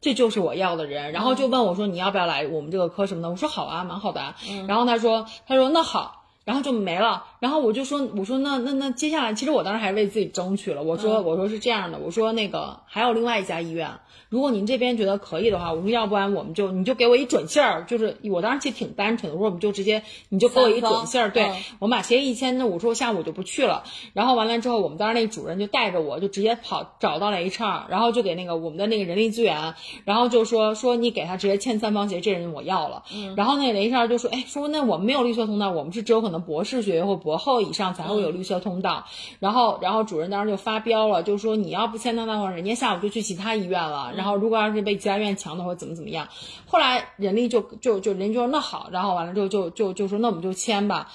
[0.00, 4.36] 这就是我要的人，然后就问我说：“你要不要来我们这个科什么的？”我说：“好啊，蛮好的啊。”
[4.68, 7.24] 然后他说：“他说那好。”然后就没了。
[7.44, 10.82] 然后我就说：“我说那那那接下来，其实我当时还为自己争取了。
[10.82, 13.90] 我说我说是这样的，我说那个还有另外一家医院。”
[14.30, 21.44] 如果您这边觉得可以的话，我说要不然我们就你就给我一准信儿，就是我当时其实挺单纯的，我说我们就直接你就给我一准信儿，对
[21.78, 23.84] 我们把协议一签，那我说下午我就不去了。
[24.12, 29.74] 然后完了之后，我们当时那主任就带着我就直接跑找到了 HR，然后就给那个我们的那个人力资源，
[30.04, 33.04] 然后就说说你给他直接签三方协议，这人我要了。
[33.36, 39.04] 然后那个 HR 就说，哎，说那我们没有绿色通道，我们是只有可能博士学位或博后以上才会有绿色通道。
[39.38, 44.12] 然后然后主任当时就发飙了，就说你要不签到的话，人家下午就去其他医院了。
[44.16, 46.28] 然后如果要是被其他医院抢的或者怎么怎么样，
[46.66, 51.10] 后来人力就就就人就说那好，然后完了之后就就就说那我们就签吧。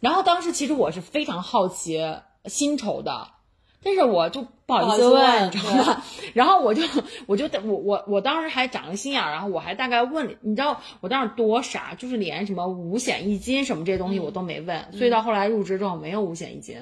[0.00, 2.00] 然后当时其实我是非常好奇
[2.46, 3.28] 薪酬的，
[3.84, 4.46] 但是我就
[4.80, 6.02] 不好意思问，你知道吗？
[6.34, 6.82] 然后我就
[7.26, 16.76] 我就我我我当时还长了心眼儿，然后我还大概问，你知道我当时多傻，就是连什么五险一金什么这些东西我都没问，所以到后来入职之后没有五险一金。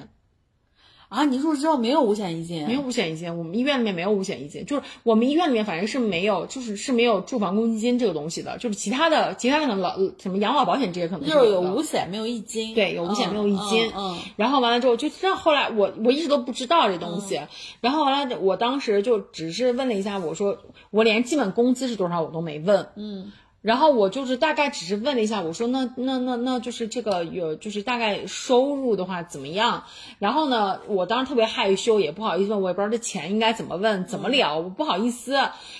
[1.11, 2.65] 啊，你入职之后没有五险一金？
[2.65, 13.91] 没有五险一金，我们医院里面没有五险一金，就是我们医院里面反正是没有，就是是没有住房公积金这个东西的，就是其他的其他的可能老什么养老保险这些可能就是有五险没有一金，对，有五险没有一金。
[13.93, 17.41] 嗯，然后完了之后，就这后来我我一直都不知道这东西，
[17.81, 20.59] 然后完了我当时就只是问了一下，我说
[20.91, 22.87] 我连基本工资是多少我都没问。
[22.95, 23.33] 嗯。
[23.61, 29.83] 然后我就是大概只是问了一下，我说那那那那就是这个有就是大概收入的话怎么样？
[30.17, 35.37] 然后呢，我当时特别害羞，也不好意思问，我也不知道这钱应该怎么问怎么聊，我不好意思。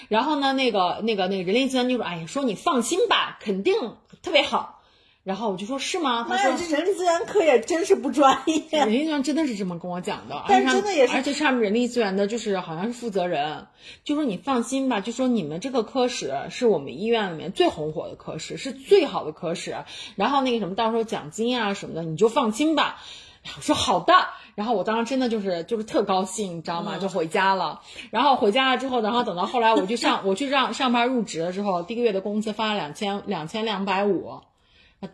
[0.09, 3.73] 然后呢，那个那个那个人力资源就说，哎呀，说你放心吧，肯定
[4.21, 4.80] 特别好。
[5.23, 6.25] 然后我就说是吗？
[6.27, 8.63] 他说这人力资源科也真是不专业。
[8.79, 13.67] 人力资源真的是这么跟我讲的，但真的也是，而且上面人力资源的就是好像是负责人，
[14.03, 19.75] 就说你放心吧，就说你们这个科室是我们医院里面最红火的科室，是最好的科室。
[20.15, 22.99] 然后那个什么，到时候奖金啊什么的，你就放心吧。
[23.57, 24.13] 我说好的，
[24.55, 26.97] 然后我当时真的就是就是特高兴，你知道吗？
[26.97, 27.81] 就回家了。
[28.09, 34.41] 然后回家了之后，然后等到后来我去上我去上上班入职了之后，第一个月的工资发了两千两千两百五。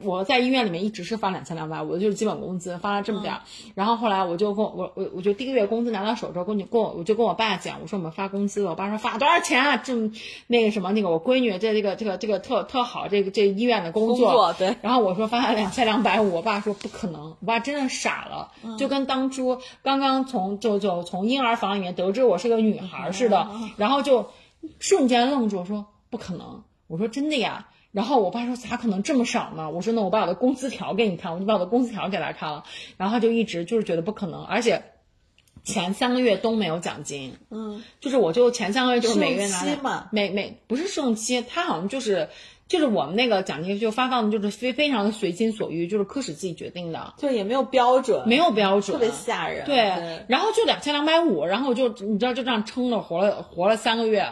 [0.01, 3.41] 我在医院里面一直是发两千两百五，就是基本工资发了这么点儿。
[3.73, 8.71] 然后后来我就跟我我我我就第一个月工资拿到手之后，跟你跟我我就跟我爸讲，我说我们发工资了。
[8.71, 9.77] 我爸说发多少钱啊？
[9.77, 9.93] 这
[10.47, 14.15] 那个什么那个我闺女这这个这个这个特特好，这个这医院的工作。
[14.17, 14.75] 工作对。
[14.81, 24.31] 然后我说发了两千两百五，我爸说不可能，我爸真的傻了，就跟当初刚刚从就就从婴儿房里面得知我是个女孩似的，然后就
[24.79, 26.63] 瞬间愣住，说不可能。
[26.87, 27.69] 我说真的呀。
[27.91, 29.71] 然后我爸说咋可能这么少呢？
[29.71, 32.63] 我说那我把我的工资条给你看，我就把我的工资条给他看了。
[32.97, 34.83] 然后他就一直就是觉得不可能，而且
[35.63, 37.37] 前三个月都没有奖金。
[37.49, 42.29] 嗯，就是我就前三个月就是每个月拿期嘛每每不是试用期，他好像就是
[42.67, 49.65] 就是我们那个奖金就发放的就是非非常的随心所欲，就是科室自己决定的，就也没有标准，没有标准，特别吓人。
[49.65, 54.25] 对，然后就两千两百五，然后就你知道就这样撑着活了活了三个月，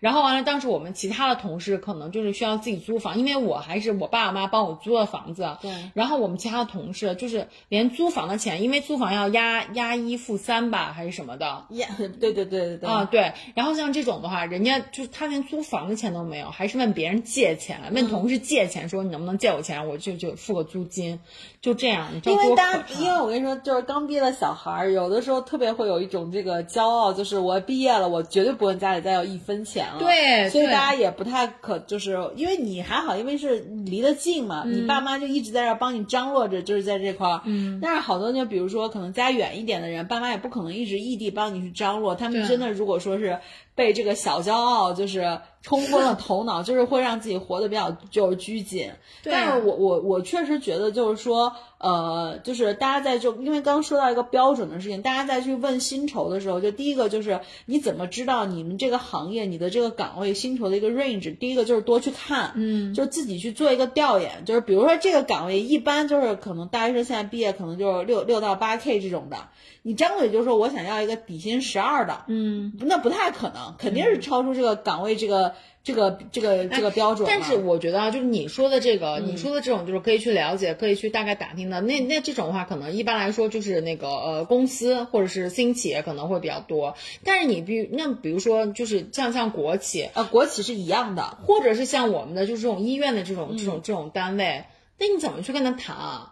[0.00, 11.66] 然后完了，当时我们其他的同事可能就是需要自己租房，因为我还是我爸妈帮我租的房子，对，然后我们其他的同事就是连租房的钱，因为租房要押押一付三吧还是什么的。
[11.70, 12.88] 呀，对对对对对。
[12.88, 21.18] 啊，对，然后像这种的话，人家就是他连租房的钱都没有，还是问别人借钱，问同事借钱，说你能不能借我钱，我就就付个租金，
[21.60, 29.98] 就这样，你知道因为大家，因为我跟你说，就是刚毕业的小孩儿，有的时候特别会有一种这个骄傲，就是我毕业了，我绝对不问家里再要一分钱了。
[29.98, 37.40] 对对所以大家也不太可，就是因为你还好，因为是离得近嘛，嗯你爸妈就一直在这儿帮你张罗着，就是在这块儿。
[37.44, 37.80] 嗯。
[37.82, 43.38] 但是好多就比如说可能家远一点的人，爸妈也不可能一直异地帮你去张罗，他们真的如果说是
[43.74, 48.92] 被这个小骄傲就是冲昏了头脑，就是会让自己活得比较就是拘谨。
[49.24, 61.36] 但是我我我确实觉得就是说，呃，就是大家在就因为刚刚说到一个标准的事情，大家在去问薪酬的时候，就第一个就是你怎么知道你们这个行业你的这个岗位薪酬的一个 range？
[61.36, 69.36] 第一个就是多去看，嗯，就自己去做一个调研，就是比如说这个岗位一般就是可能大学生现在毕业可能就是六六到八 k 这种的，
[69.82, 75.54] 你张嘴就说我想要一个底薪十二的，嗯，那不太可能，肯定是超出这个岗位这个
[75.84, 77.28] 这个这个这个标准。
[77.28, 81.80] 哎但是我觉得啊，就是你说的这个，你说的这种，就是可以去了解，可以去大概打听的。
[81.80, 86.94] 那那这种的话，可能一般来说就是那个呃公司或者是私营企业可能会比较多。
[87.24, 94.64] 但是你比那比如说就是像像国企，呃，国企是一样的，或者是像我们的就是这种医院的这种这种这种单位，
[94.98, 96.28] 那你怎么去跟他谈啊？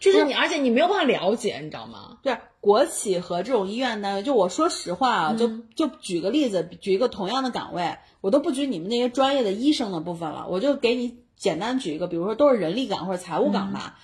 [0.00, 2.18] 就是你，而且你没有办法了解，你知道吗？
[2.22, 13.98] 对，国企和这种医院单位，就我说实话啊，就就举个例子，举一个同样的岗位，我都不举你们那些专业的医生的部分了，我就给你简单举一个，比如说都是人力岗或者财务岗吧。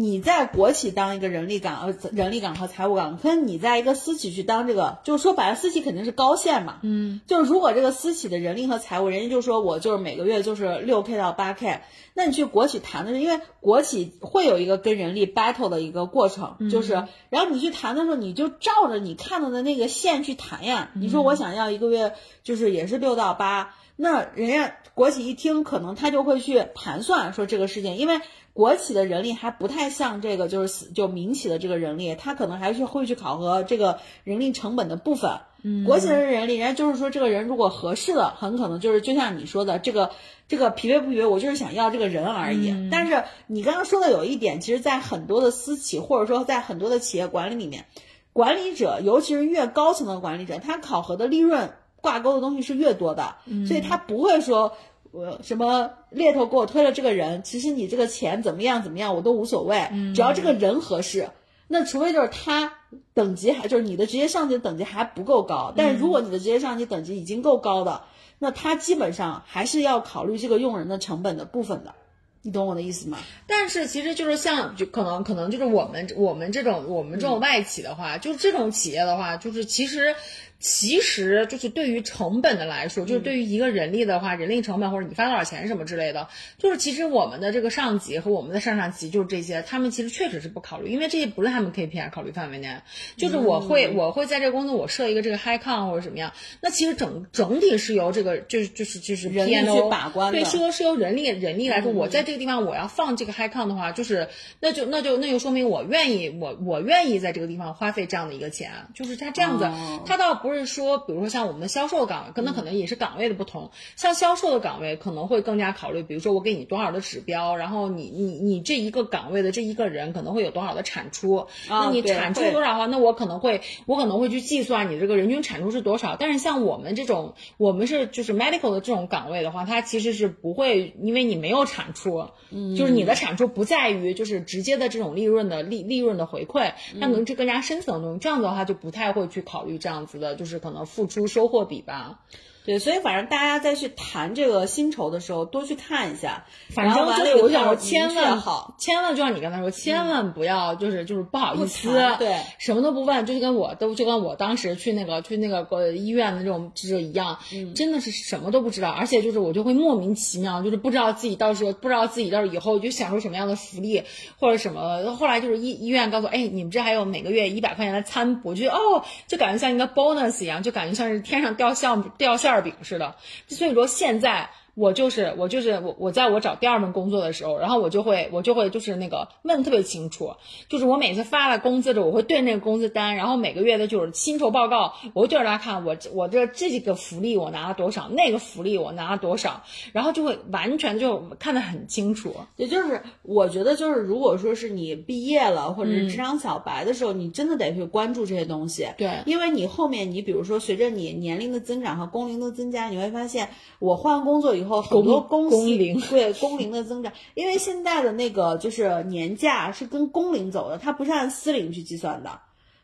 [0.00, 6.78] 你在国企当一个人力岗，呃，人力岗和财务岗，跟你在一个私企去当这个，就是说白了，私企肯定是高线嘛。
[6.82, 11.82] 嗯，就是如果这个私企的人力和财务，人家就说我就是每个月就是六 k 到八 k，
[12.14, 16.92] 那你去国企谈的是，因为国企会有一个跟人力 battle 的一个过程，就是，
[17.28, 20.90] 然后你去谈的时候，你就照着你看到的那个线去谈呀。
[20.94, 22.12] 你说我想要一个月
[22.44, 28.20] 就是也是六到八，那人家国企一听，可能他就会去盘算说这个事情，因为
[28.58, 35.30] 国企的人力还不太像这个就是就民企的这个人力，他可能还是会去考核这个人力成本的部分。
[35.62, 40.10] 嗯，国企的人力，人家就是说这个人如果合适了，很可能就是就像你说的这个
[40.48, 42.88] 这个匹配不匹配，我就是想要这个人而已。
[42.90, 47.84] 但是你刚刚说的有一点，其实，在很多的私企或者说在很多的企业管理里面，
[48.32, 53.36] 管理者尤其是越高层的管理者，他考核的利润挂钩的东西是越多的，
[53.68, 54.76] 所以他不会说。
[55.10, 61.30] 我什么猎头给我推了这个人，其实你这个钱怎么样怎么样我都无所谓，只要这个人合适。
[61.66, 62.72] 那除非就是他
[63.12, 68.02] 等级还就是你的职业上级等级还不够高，但是如果你的职业上级等级已经够高的，
[68.38, 71.94] 那他基本上还是要考虑这个用人的成本的部分的。
[72.40, 73.18] 你懂我的意思吗？
[73.46, 80.14] 但是其实就是像就可能可能就是我们我们这种我们这种外企的话，就是这种企业的话，就是其实
[80.60, 86.28] 其实就是对于成本的来说，就是对于一个人力的话，人力成本或者你发多少钱什么之类的，
[86.58, 92.68] 就是其实我们的这个上级和我们的上上级就是这些，他们其实确实是不考虑，因为这些不是他们 KPI 考虑范围内。
[93.16, 104.28] 就是我会我会在这个公司我设一个这个 high con 或者什么样，那其实整整体是由这个就是就是就是人力 PNO 去把关的对，是由是由人力人力来说，我在这个地方我要放这个 high con 的话，就是
[104.60, 110.02] 那就那就那就说明我愿意我我愿意在这个地方花费这样的一个钱，就是他这样子，哦。
[110.06, 113.70] 他倒不不是说，比如说像我们的销售岗位，可能可能也是岗位的不同。
[113.96, 126.16] 像销售的岗位可能会更加考虑，比如说我给你多少的指标，然后你你你这一个岗位的这一个人可能会有多少的产出，那你产出多少的话，那我可能会我可能会去计算你这个人均产出是多少。
[126.16, 138.18] 但是像我们这种，我们是就是 medical 的这种岗位的话，它其实是不会，因为你没有产出，嗯就是你的产出不在于就是直接的这种利润的利利润的回馈，它能是更加深层的东西。
[138.20, 142.20] 这样子的话就不太会去考虑这样子的，就是可能付出收获比吧。
[142.68, 146.44] 对，所以反正大家再去谈这个薪酬的时候，多去看一下。
[146.68, 152.36] 反正就是我想说，千万好，千万就像你刚才说，千万不要就是就是不好意思，谈对。
[152.58, 157.38] 什么都不问，就跟我都就跟我当时去那个去那个呃医院的那种就是一样，
[157.74, 164.02] 真的是什么都不知道，而且就是我就会莫名其妙，就是不知道自己到时候不知道自己到时候以后就享受什么样的福利
[164.38, 173.14] 或者什么，后来就是医医院告诉我，哎，你们这还有每个月一百块钱的餐补，就哦，就感觉像一个 bonus 一样，就感觉像是天上掉馅掉馅儿饼似的，
[173.46, 174.48] 所以说现在。
[174.78, 180.30] 我就是我就是我我在我找第二份工作的时候，然后我就会我就会就是那个问得特别清楚，
[180.68, 192.34] 就是我每次发了工资之后，我会对那个工资单，然后每个月的就是薪酬报告，我会对着它看，我我这这个福利我拿了多少，那个福利我拿了多少，然后就会完全就看得很清楚。
[192.56, 198.86] 也就是我觉得就是，如果说是你毕业了或者嗯是职场小白的时候，你真的得去关注这些东西。
[198.96, 203.48] 对因为你后面你比如说随着你年龄的增长和工龄的增加，你会发现
[203.80, 212.30] 我换工作以后，很多公司工龄对工龄的增长，因为现在的那个就是年假是跟工龄走的，它不是按私龄去计算的。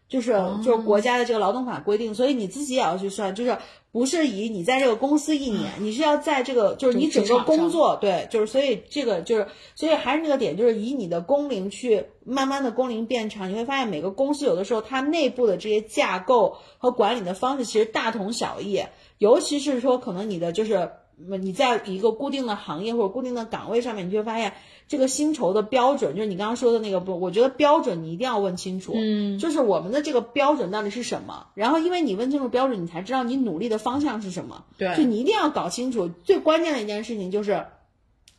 [0.07, 0.33] 就是
[0.63, 3.57] 就是国家的这个劳动法规定，所以你自己也要去算，就是
[3.91, 18.85] 不是以你在这个公司一年，你是要在这个就是你整个工作对，就是所以这个就是所以还是那个点，就是以你的工龄去慢慢的工龄变长，你会发现每个公司有的时候它内部的这些架构和管理的方式其实大同小异，
[19.19, 20.91] 尤其是说可能你的就是。
[21.17, 24.53] 你在一个固定的行业或者固定的岗位上面，你就会发现
[24.89, 31.47] 这个薪酬的标准，就是你刚刚说的那个不，我觉得标准你一定要问清楚，嗯，就是我们的这个标准到底是什么？
[31.55, 36.11] 然后因为你问清楚标准，你才知道你努力的方向是什么，对就你一定要搞清楚。
[36.25, 37.65] 最关键的一件事情就是，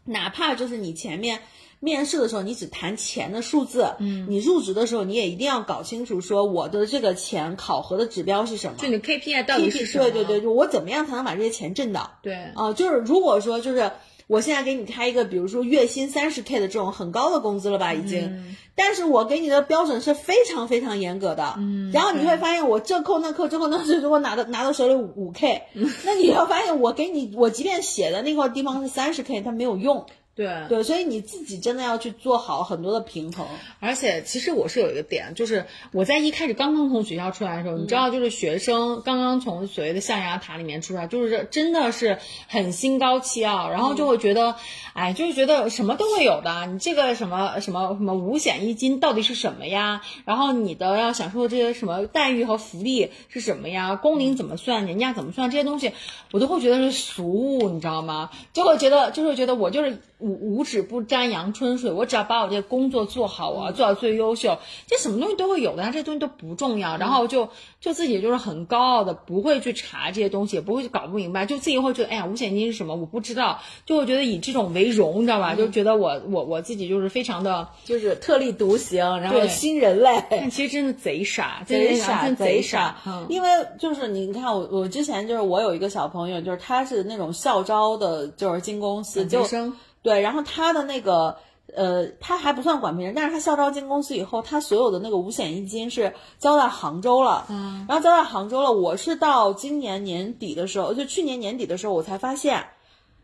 [0.03, 1.39] 哪怕就是你前面。
[1.79, 10.03] 面试的时候，你只谈钱的数字，嗯，你入职的时候，你也一定要搞清楚，说我的这个钱考核的指标是什么，就你 KPI 到底是什么？
[10.05, 12.19] 对对对，就我怎么样才能把这些钱挣到？
[12.21, 13.91] 对啊、就是如果说就是
[14.27, 25.61] 我现在给你开一个，比如说月薪三十 K 的这种很高的工资了吧，已经，嗯但是我给你的标准是非常非常严格的，嗯，然后你会发现我这扣那扣这扣那扣，如果拿到拿到手里五 K，
[26.03, 30.05] 那你要发现我给你我即便写的那块地方是三十 K，它没有用，
[30.35, 33.47] 对对，所以你自己真的要去做好很多的平衡。
[33.79, 42.17] 而且其实我是有一个点，就是我在一开始刚刚从学校出来的时候，你知道，就是学生刚刚从所谓的象牙塔里面出来，就是真的是
[42.49, 44.55] 很心高气傲，然后就会觉得，
[44.93, 50.01] 哎，就是觉得什么都会有的，你这个什么什么什么五险一金到底是什么呀？
[50.25, 53.95] 然后你的要享受的这些什么待遇和福利是什么呀？
[53.95, 54.85] 工龄怎么算？
[54.85, 55.49] 年假怎么算？
[55.49, 55.93] 这些东西
[56.33, 58.31] 我都会觉得是俗物，你知道吗？
[58.51, 64.57] 就会觉得就会觉得我就是五五指不沾阳春水，我只要把我这个工作做好，我要做到最优秀，
[64.87, 66.97] 这什么东西都会有的，但这东西都不重要。
[66.97, 67.49] 然后就
[67.79, 72.95] 就自己就是很高傲的，不会去查这些东西，也不会去搞不明白，就自己会觉得，哎呀，五险一金是什么？
[72.95, 75.53] 我不知道，就会觉得以这种为荣，你知道吧？
[75.53, 83.49] 就觉得我我我自己就是非常的，就是特立独行，然后新人类，但其实真的贼傻，贼傻真贼傻，嗯因为
[83.79, 89.73] 就是你看我我之前就是我有一个小朋友，就是他是那种校招的，就是进公司就学生
[90.05, 91.35] 对，然后他的那个。
[91.75, 98.71] 呃，他还不算管培生，但是他校招进公司以后，他所有的那个五险一金是交在杭州了，嗯，然后交在杭州了。
[98.71, 102.67] 我是到今年年底的时候，就去年年底的时候，我才发现，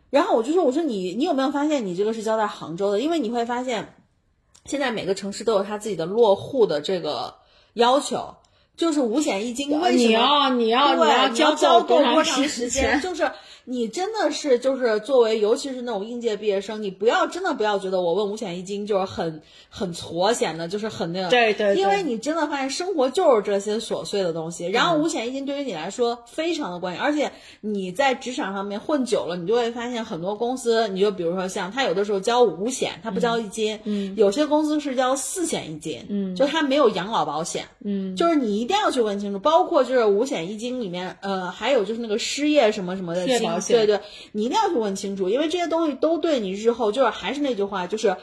[0.09, 2.99] 然后我就说，我说你你有没有发现你这个是交在杭州的？
[2.99, 3.93] 因为你会发现，
[4.65, 7.35] 现在每个城市都有他自己的落户的这个
[7.75, 8.35] 要求，
[8.75, 12.99] 就是五险一金为什么你要你要对，你要交够交够多长长时间？
[12.99, 13.31] 就是
[13.65, 21.29] 你真的是就是作为，尤其是那种应届毕业生，你不要真的不要觉得我问五险一金就是很很矬显得，就是很那个。
[21.29, 21.81] 对对对。
[21.81, 27.31] 因为你真的发现生活就是这些琐碎的东西，然后五险一金对于你来说非常的关键，而且
[27.61, 43.99] 你在职场上面混久了，你就会发现很多公司，你就比如说像他有的时候交五险，他不交一金，嗯，有些公司是交四险一金，嗯，就他没有养老保险，嗯，就是你一定要去问清楚，包括就是五险一金里面，呃，还有就是那个失业什么什么的金，对对，
[44.31, 48.15] 你一定要去问清楚，因为这些东西都对你日后就是还是那句话，就是。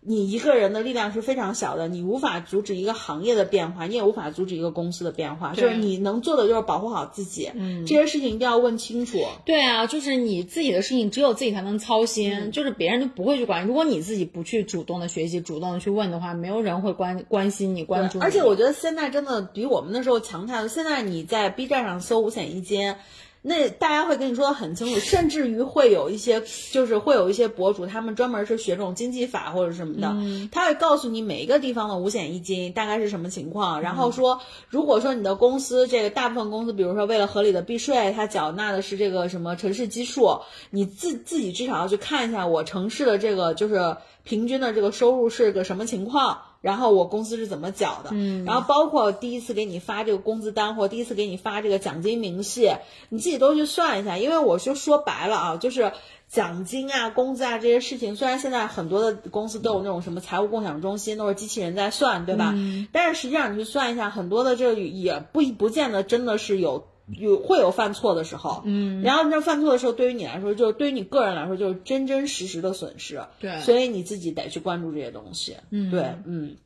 [0.00, 5.54] 你一个人的力量是非常小的，你无法阻止一个行业的变化，你也无法阻止一个公司的变化。
[5.54, 9.18] 就是你能做的就是保护好自己，嗯，这些事情一定要问清楚。
[9.44, 13.66] 对啊，就是你自己的事情，只有自己才能操心，嗯就是别人就不会去管。
[13.66, 18.24] 如果你自己不去主动的学习、主动的去问的话，没有人会关关心你、关注你。
[18.24, 20.68] 而且我觉得现在真的比我们那时候强太多。
[20.68, 22.94] 现在你在 B 站上搜五险一金。
[23.40, 26.42] 那大家会跟你说的很清楚，甚至于会有一些，
[26.72, 40.40] 就是会有一些博主，他们专门是学这种经济法或者什么的，他会告诉你每一个地方的五险一金大概是什么情况，然后说，如果说你的公司这个大部分公司，比如说为了合理的避税，它缴纳的是这个什么城市基数，
[40.70, 46.42] 你自自己至少要去看一下我城市的这个就是平均的这个收入是个什么情况。
[46.60, 48.10] 然后我公司是怎么缴的？
[48.12, 52.72] 嗯，然后包括第一次给你发这个工资单或第一次给你发这个奖金明细，
[53.08, 54.18] 你自己都去算一下。
[54.18, 55.92] 因为我就说白了啊，就是
[56.28, 62.52] 奖金啊、工资啊这些事情，虽然现在很多的公司都有那种什么财务共享中心，都是机器人在算，对吧？
[62.54, 66.86] 嗯、但是实际上你去算一下，很多的这个也不不见得真的是有。
[67.16, 76.56] 有会有犯错的时候，嗯，然后那犯错的时候，对于你来说，就是对于你个人来说，就是真真实实的损失，对，所以你自己得去关注这些东西，嗯，对，嗯，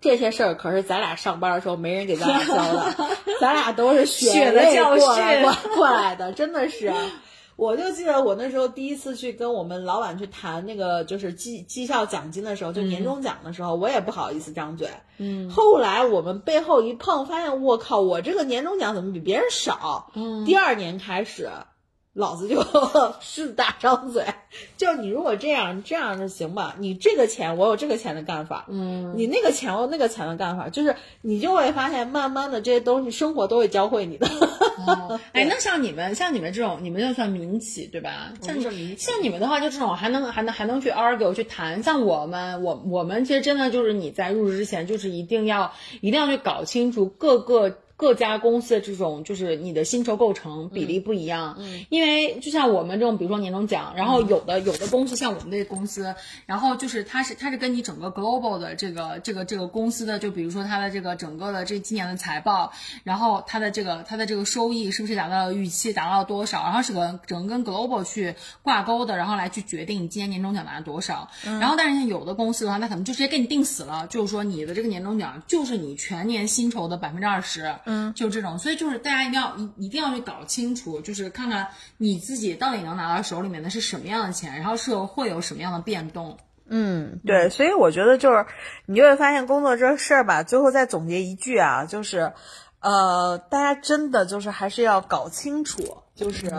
[0.00, 2.94] 这些事儿可是咱俩上班的时候没人给咱俩教的，
[3.40, 6.92] 咱俩都是血泪过来过过来的，真的是。
[7.56, 14.88] 我就记得我那时候第一次去跟我们老板去谈那个就是绩绩效奖金的时候，就年终奖的时候，我也不好意思张嘴。
[15.18, 20.10] 嗯，后来我们背后一碰，发现我靠，我这个年终奖怎么比别人少？
[20.14, 21.48] 嗯，第二年开始，
[22.14, 22.62] 老子就
[23.20, 24.24] 狮子大张嘴，
[24.76, 34.28] 就你如果这样这样就行吧，你这个钱我有这个钱的干法，嗯，你那个钱我有那个钱的干法，就是你就会发现，慢慢的这些东西生活都会教会你的。
[34.86, 38.32] 哦、 哎，那像你们像你们这种，你们就算民企对吧？
[38.40, 41.82] 像你们像你们的话，就这种还能还能还能去 argue 去谈。
[41.82, 47.78] 像我们我我们其实真的就是你在入职之前，就是一定要一定要去搞清楚各个。
[47.96, 56.14] 各家公司的这种就是你的薪酬构成比例不一样，嗯，因为就像我们这种，比如说年终奖，然后有的有的公司像我们这个公司，
[56.46, 62.72] 然后就是它是它是跟你整个 global 的这个这个这个公司的，就比如说它的这个整个的这今年的财报，
[63.04, 77.72] 然后它的这个它的这个收益是不是达到了预期，达到了多少，然后是个整个跟 global 去挂钩的，然后来去决定你今年年终奖拿多少，然后但是像有的公司的话，那可能就直接给你定死了，就是说你的这个年终奖就是你全年薪酬的百分之二十。
[77.84, 86.38] 嗯，就这种，所以就是大家一定要一一定要去搞清楚，就是看看你自己到底能拿到手里面的是什么样的钱，然后是会有什么样的变动。
[86.68, 88.46] 嗯，对，所以我觉得就是
[88.86, 92.32] 你就会发现工作这事儿吧，最后再总结一句啊，就是，
[92.80, 96.52] 呃，大家真的就是还是要搞清楚，就是。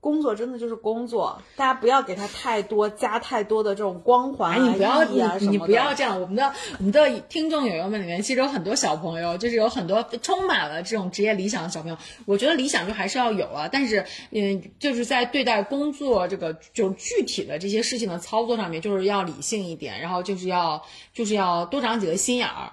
[0.00, 6.18] 工作真的就是工作，大家不要给他太多加太多的这种光环、啊、你不要意啊你你不要这样。
[6.22, 11.98] 我们的我们的听众友友们里面，其实有很多小朋友，就是有很多充满了这种职业理想的小朋友。
[12.24, 20.82] 我觉得理想就还是要有啊，但是嗯，就是在对待工作这个就具体的这些事情的操作上面，就是要理性一点，然后就是要
[21.12, 22.72] 就是要多长几个心眼儿。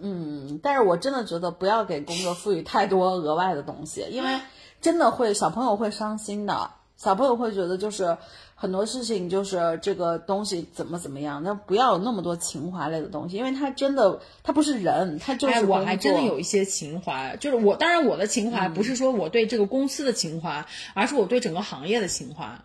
[0.00, 4.38] 嗯，但是我真的觉得不要给工作赋予太多额外的东西，因为。
[4.80, 6.70] 真的会，小朋友会伤心的。
[6.96, 8.16] 小朋友会觉得，就是
[8.54, 15.62] 很多事情，就是这个东西怎么怎么样，那不要有那么多情怀类的东西，因为他真的，他不是人，他就是、哎。
[15.62, 22.58] 我还真的有一些情怀，就是我，当然我的情怀不是说我对这个公司的情怀，嗯、而是我对整个行业的情怀。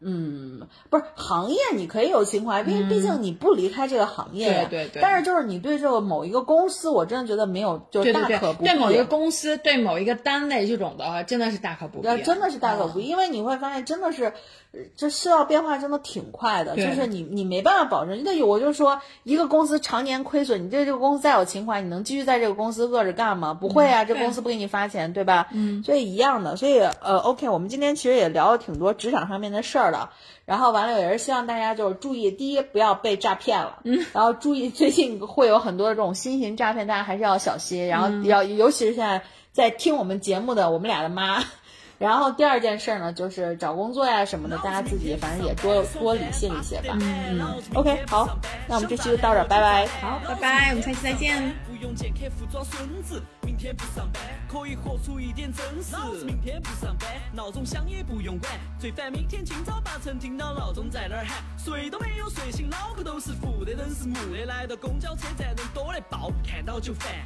[0.00, 4.70] 嗯，不是行业，你可以有情怀，因为毕竟你不离开这个行业呀、嗯。
[4.70, 5.02] 对对对。
[5.02, 8.68] 但是就是你对这个某一个公司，我真的觉得没有，就是大可不必。
[8.68, 12.22] 对某一个公司，对某一个单位这种的话，真的是大可不必。
[12.22, 14.32] 真的是大可不必，嗯、因为你会发现，真的是
[14.96, 18.22] 这世道变化真的挺快的，就是你你没办法保证。
[18.22, 23.52] 那我就说，一个公司常年亏损，你对这个公司再有情怀，你能继续在这个公司饿着干吗？
[23.54, 25.48] 不会啊，嗯、这公司不给你发钱，对吧？
[25.52, 25.82] 嗯。
[25.82, 30.10] 所以一样的，所以呃，OK，我们今天其实也聊了挺多职场上面的事儿的。
[30.44, 37.86] 然后完了也是希望大家就是注意，第一不要被诈骗了，嗯，然后注意最近会有很多的这种新型诈骗，大家还是要小心。
[37.86, 41.44] 然后要、嗯、尤其是现在在听我们节目的我们俩的妈。
[41.98, 46.96] 然后第二件事呢，就是找工作呀什么的，大家自己反正也多多理性一些吧。
[47.00, 48.38] 嗯嗯，OK，好，
[48.68, 49.86] 那我们这期就到这儿，拜拜。
[50.00, 51.67] 好，拜拜，我们下期再见。
[51.80, 55.92] 用剑客服装孙子，明天不上班，可以活出一点真实。
[55.92, 67.24] 老子明天不上班，闹钟响也不用管，最烦明天清早八晨听到闹钟在那儿喊，睡都没有睡醒，脑壳都是负的，人是木的，来到公交车站人多的爆，看到就烦。